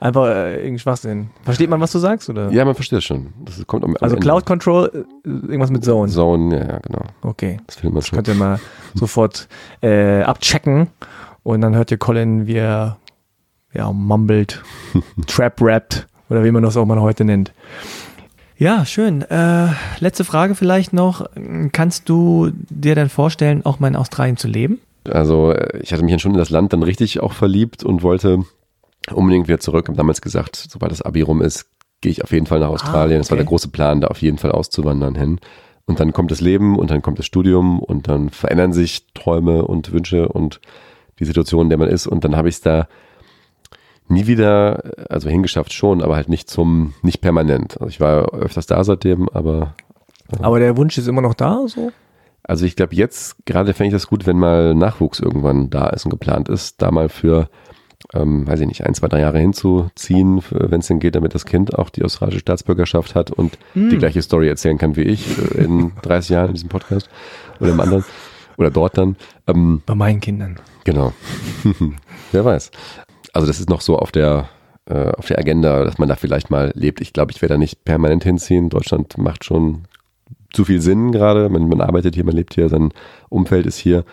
[0.03, 1.29] Einfach äh, irgendein Schwachsinn.
[1.43, 2.29] Versteht man, was du sagst?
[2.29, 2.51] Oder?
[2.51, 3.27] Ja, man versteht es schon.
[3.45, 4.25] Das kommt am, am Also Ende.
[4.25, 6.11] Cloud Control, äh, irgendwas mit Zone.
[6.11, 7.03] Zone, ja, ja, genau.
[7.21, 7.61] Okay.
[7.67, 8.17] Das findet man schon.
[8.17, 8.59] Könnt ihr mal
[8.95, 9.47] sofort
[9.81, 10.87] äh, abchecken
[11.43, 12.97] und dann hört ihr Colin, wie er
[13.73, 14.61] ja, mumbelt,
[15.27, 17.53] trap rappt oder wie man das auch mal heute nennt.
[18.57, 19.21] Ja, schön.
[19.21, 19.67] Äh,
[19.99, 21.29] letzte Frage vielleicht noch.
[21.71, 24.81] Kannst du dir denn vorstellen, auch mal in Australien zu leben?
[25.09, 28.03] Also äh, ich hatte mich dann schon in das Land dann richtig auch verliebt und
[28.03, 28.43] wollte
[29.11, 29.87] unbedingt wieder zurück.
[29.89, 31.65] Hab damals gesagt, sobald das Abi rum ist,
[32.01, 33.19] gehe ich auf jeden Fall nach Australien.
[33.19, 33.45] Das war Ah, okay.
[33.45, 35.39] der große Plan, da auf jeden Fall auszuwandern hin.
[35.85, 39.65] Und dann kommt das Leben und dann kommt das Studium und dann verändern sich Träume
[39.65, 40.61] und Wünsche und
[41.19, 42.07] die Situation, in der man ist.
[42.07, 42.87] Und dann habe ich es da
[44.07, 47.73] nie wieder, also hingeschafft schon, aber halt nicht zum, nicht permanent.
[47.81, 49.75] Also ich war öfters da seitdem, aber
[50.41, 51.91] Aber der Wunsch ist immer noch da, so?
[52.43, 56.05] also ich glaube, jetzt gerade fände ich das gut, wenn mal Nachwuchs irgendwann da ist
[56.05, 57.49] und geplant ist, da mal für,
[58.13, 61.45] ähm, weiß ich nicht, ein, zwei, drei Jahre hinzuziehen, wenn es denn geht, damit das
[61.45, 65.63] Kind auch die australische Staatsbürgerschaft hat und die gleiche Story erzählen kann wie ich äh,
[65.63, 67.09] in 30 Jahren in diesem Podcast
[67.59, 68.03] oder im anderen
[68.57, 69.15] oder dort dann.
[69.47, 70.59] Ähm, Bei meinen Kindern.
[70.83, 71.13] Genau.
[72.31, 72.71] Wer weiß.
[73.33, 74.49] Also das ist noch so auf der
[74.85, 77.01] äh, auf der Agenda, dass man da vielleicht mal lebt.
[77.01, 78.69] Ich glaube, ich werde da nicht permanent hinziehen.
[78.69, 79.83] Deutschland macht schon
[80.51, 81.49] zu viel Sinn gerade.
[81.49, 82.93] Man, man arbeitet hier, man lebt hier, sein
[83.29, 84.03] Umfeld ist hier.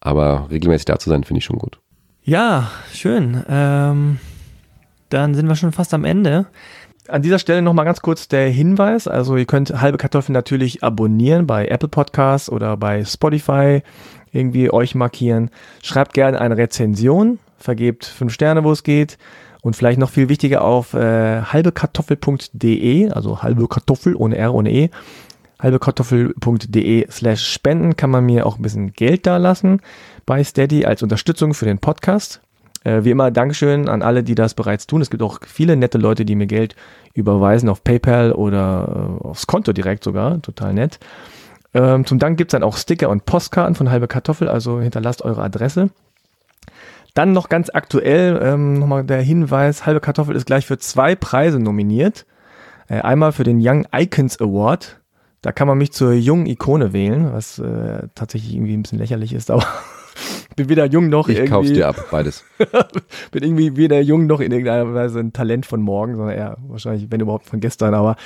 [0.00, 1.78] Aber regelmäßig da zu sein, finde ich schon gut.
[2.24, 3.42] Ja, schön.
[3.48, 4.18] Ähm,
[5.08, 6.46] dann sind wir schon fast am Ende.
[7.08, 9.08] An dieser Stelle nochmal ganz kurz der Hinweis.
[9.08, 13.82] Also ihr könnt halbe Kartoffeln natürlich abonnieren bei Apple Podcasts oder bei Spotify.
[14.30, 15.50] Irgendwie euch markieren.
[15.82, 17.40] Schreibt gerne eine Rezension.
[17.58, 19.18] Vergebt fünf Sterne, wo es geht.
[19.60, 24.90] Und vielleicht noch viel wichtiger auf äh, halbekartoffel.de, also halbe Kartoffel ohne R, ohne E.
[25.60, 29.80] halbekartoffel.de slash spenden kann man mir auch ein bisschen Geld da lassen
[30.26, 32.40] bei Steady als Unterstützung für den Podcast.
[32.84, 35.00] Äh, wie immer, Dankeschön an alle, die das bereits tun.
[35.00, 36.74] Es gibt auch viele nette Leute, die mir Geld
[37.14, 40.40] überweisen auf PayPal oder äh, aufs Konto direkt sogar.
[40.42, 40.98] Total nett.
[41.74, 45.22] Ähm, zum Dank gibt es dann auch Sticker und Postkarten von Halbe Kartoffel, also hinterlasst
[45.22, 45.90] eure Adresse.
[47.14, 51.58] Dann noch ganz aktuell ähm, nochmal der Hinweis, Halbe Kartoffel ist gleich für zwei Preise
[51.58, 52.26] nominiert.
[52.88, 55.00] Äh, einmal für den Young Icons Award
[55.40, 57.62] Da kann man mich zur jungen Ikone wählen, was
[58.14, 59.64] tatsächlich irgendwie ein bisschen lächerlich ist, aber
[60.56, 61.50] bin weder jung noch Ich irgendwie.
[61.52, 62.44] kauf's dir ab, beides.
[63.30, 67.10] bin irgendwie weder jung noch in irgendeiner Weise ein Talent von morgen, sondern eher wahrscheinlich,
[67.10, 67.94] wenn überhaupt, von gestern.
[67.94, 68.16] Aber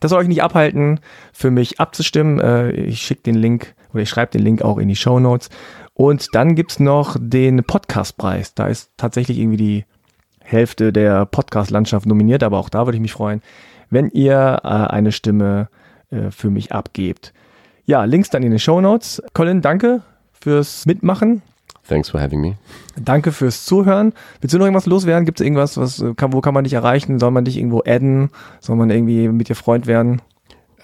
[0.00, 1.00] das soll euch nicht abhalten,
[1.32, 2.40] für mich abzustimmen.
[2.40, 5.48] Äh, ich schicke den Link oder ich schreibe den Link auch in die Show Notes.
[5.94, 8.54] Und dann gibt's noch den Podcastpreis.
[8.54, 9.84] Da ist tatsächlich irgendwie die
[10.40, 13.42] Hälfte der Podcast-Landschaft nominiert, aber auch da würde ich mich freuen,
[13.90, 15.68] wenn ihr äh, eine Stimme
[16.10, 17.32] äh, für mich abgebt.
[17.84, 19.22] Ja, Links dann in den Show Notes.
[19.32, 21.42] Colin, danke fürs Mitmachen.
[21.88, 22.56] Thanks for having me.
[22.96, 24.12] Danke fürs Zuhören.
[24.40, 25.24] Willst du noch irgendwas loswerden?
[25.24, 27.18] Gibt es irgendwas, was äh, kann, wo kann man dich erreichen?
[27.18, 28.30] Soll man dich irgendwo adden?
[28.60, 30.20] Soll man irgendwie mit dir Freund werden?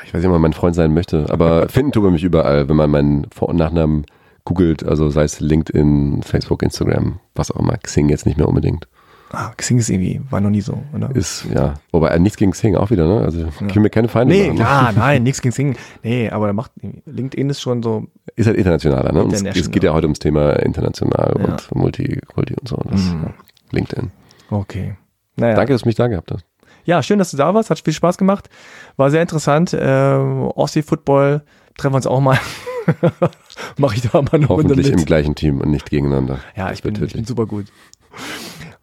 [0.04, 2.68] Ich weiß nicht, ob man mein Freund sein möchte, aber finden tut man mich überall,
[2.68, 4.04] wenn man meinen Vor- und Nachnamen
[4.44, 7.76] googelt, also sei es LinkedIn, Facebook, Instagram, was auch immer.
[7.76, 8.88] Xing jetzt nicht mehr unbedingt.
[9.34, 11.10] Ah, Xing ist irgendwie, war noch nie so, oder?
[11.16, 13.24] Ist, ja, wobei äh, nichts gegen Xing auch wieder, ne?
[13.24, 14.56] Also ich will mir keine Feinde nee, machen.
[14.56, 15.76] klar, nein, nichts gegen Xing.
[16.02, 16.72] Nee, aber da macht,
[17.06, 18.06] LinkedIn ist schon so,
[18.36, 19.22] Ist halt internationaler, ne?
[19.24, 19.60] Und es, International.
[19.68, 21.44] es geht ja heute ums Thema international Ja.
[21.46, 22.76] und Multikulti und so.
[22.90, 23.22] Das, Mhm.
[23.24, 23.34] ja,
[23.70, 24.10] LinkedIn.
[24.50, 24.96] okay.
[25.36, 25.54] Naja.
[25.54, 26.44] Danke, dass du mich da gehabt hast.
[26.84, 27.70] Ja, schön, dass du da warst.
[27.70, 28.50] Hat viel Spaß gemacht.
[28.96, 29.74] War sehr interessant.
[29.78, 31.42] Ähm, Ostsee-Football,
[31.78, 32.38] treffen wir uns auch mal.
[33.78, 34.98] Mache ich da mal eine Runde Hoffentlich mit.
[35.00, 36.40] im gleichen Team und nicht gegeneinander.
[36.56, 37.66] Ja, ich bin, ich bin super gut.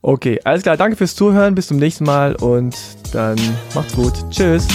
[0.02, 0.78] Okay, alles klar.
[0.78, 1.56] Danke fürs Zuhören.
[1.56, 2.76] Bis zum nächsten Mal und
[3.12, 3.38] dann
[3.74, 4.14] macht's gut.
[4.30, 4.68] Tschüss.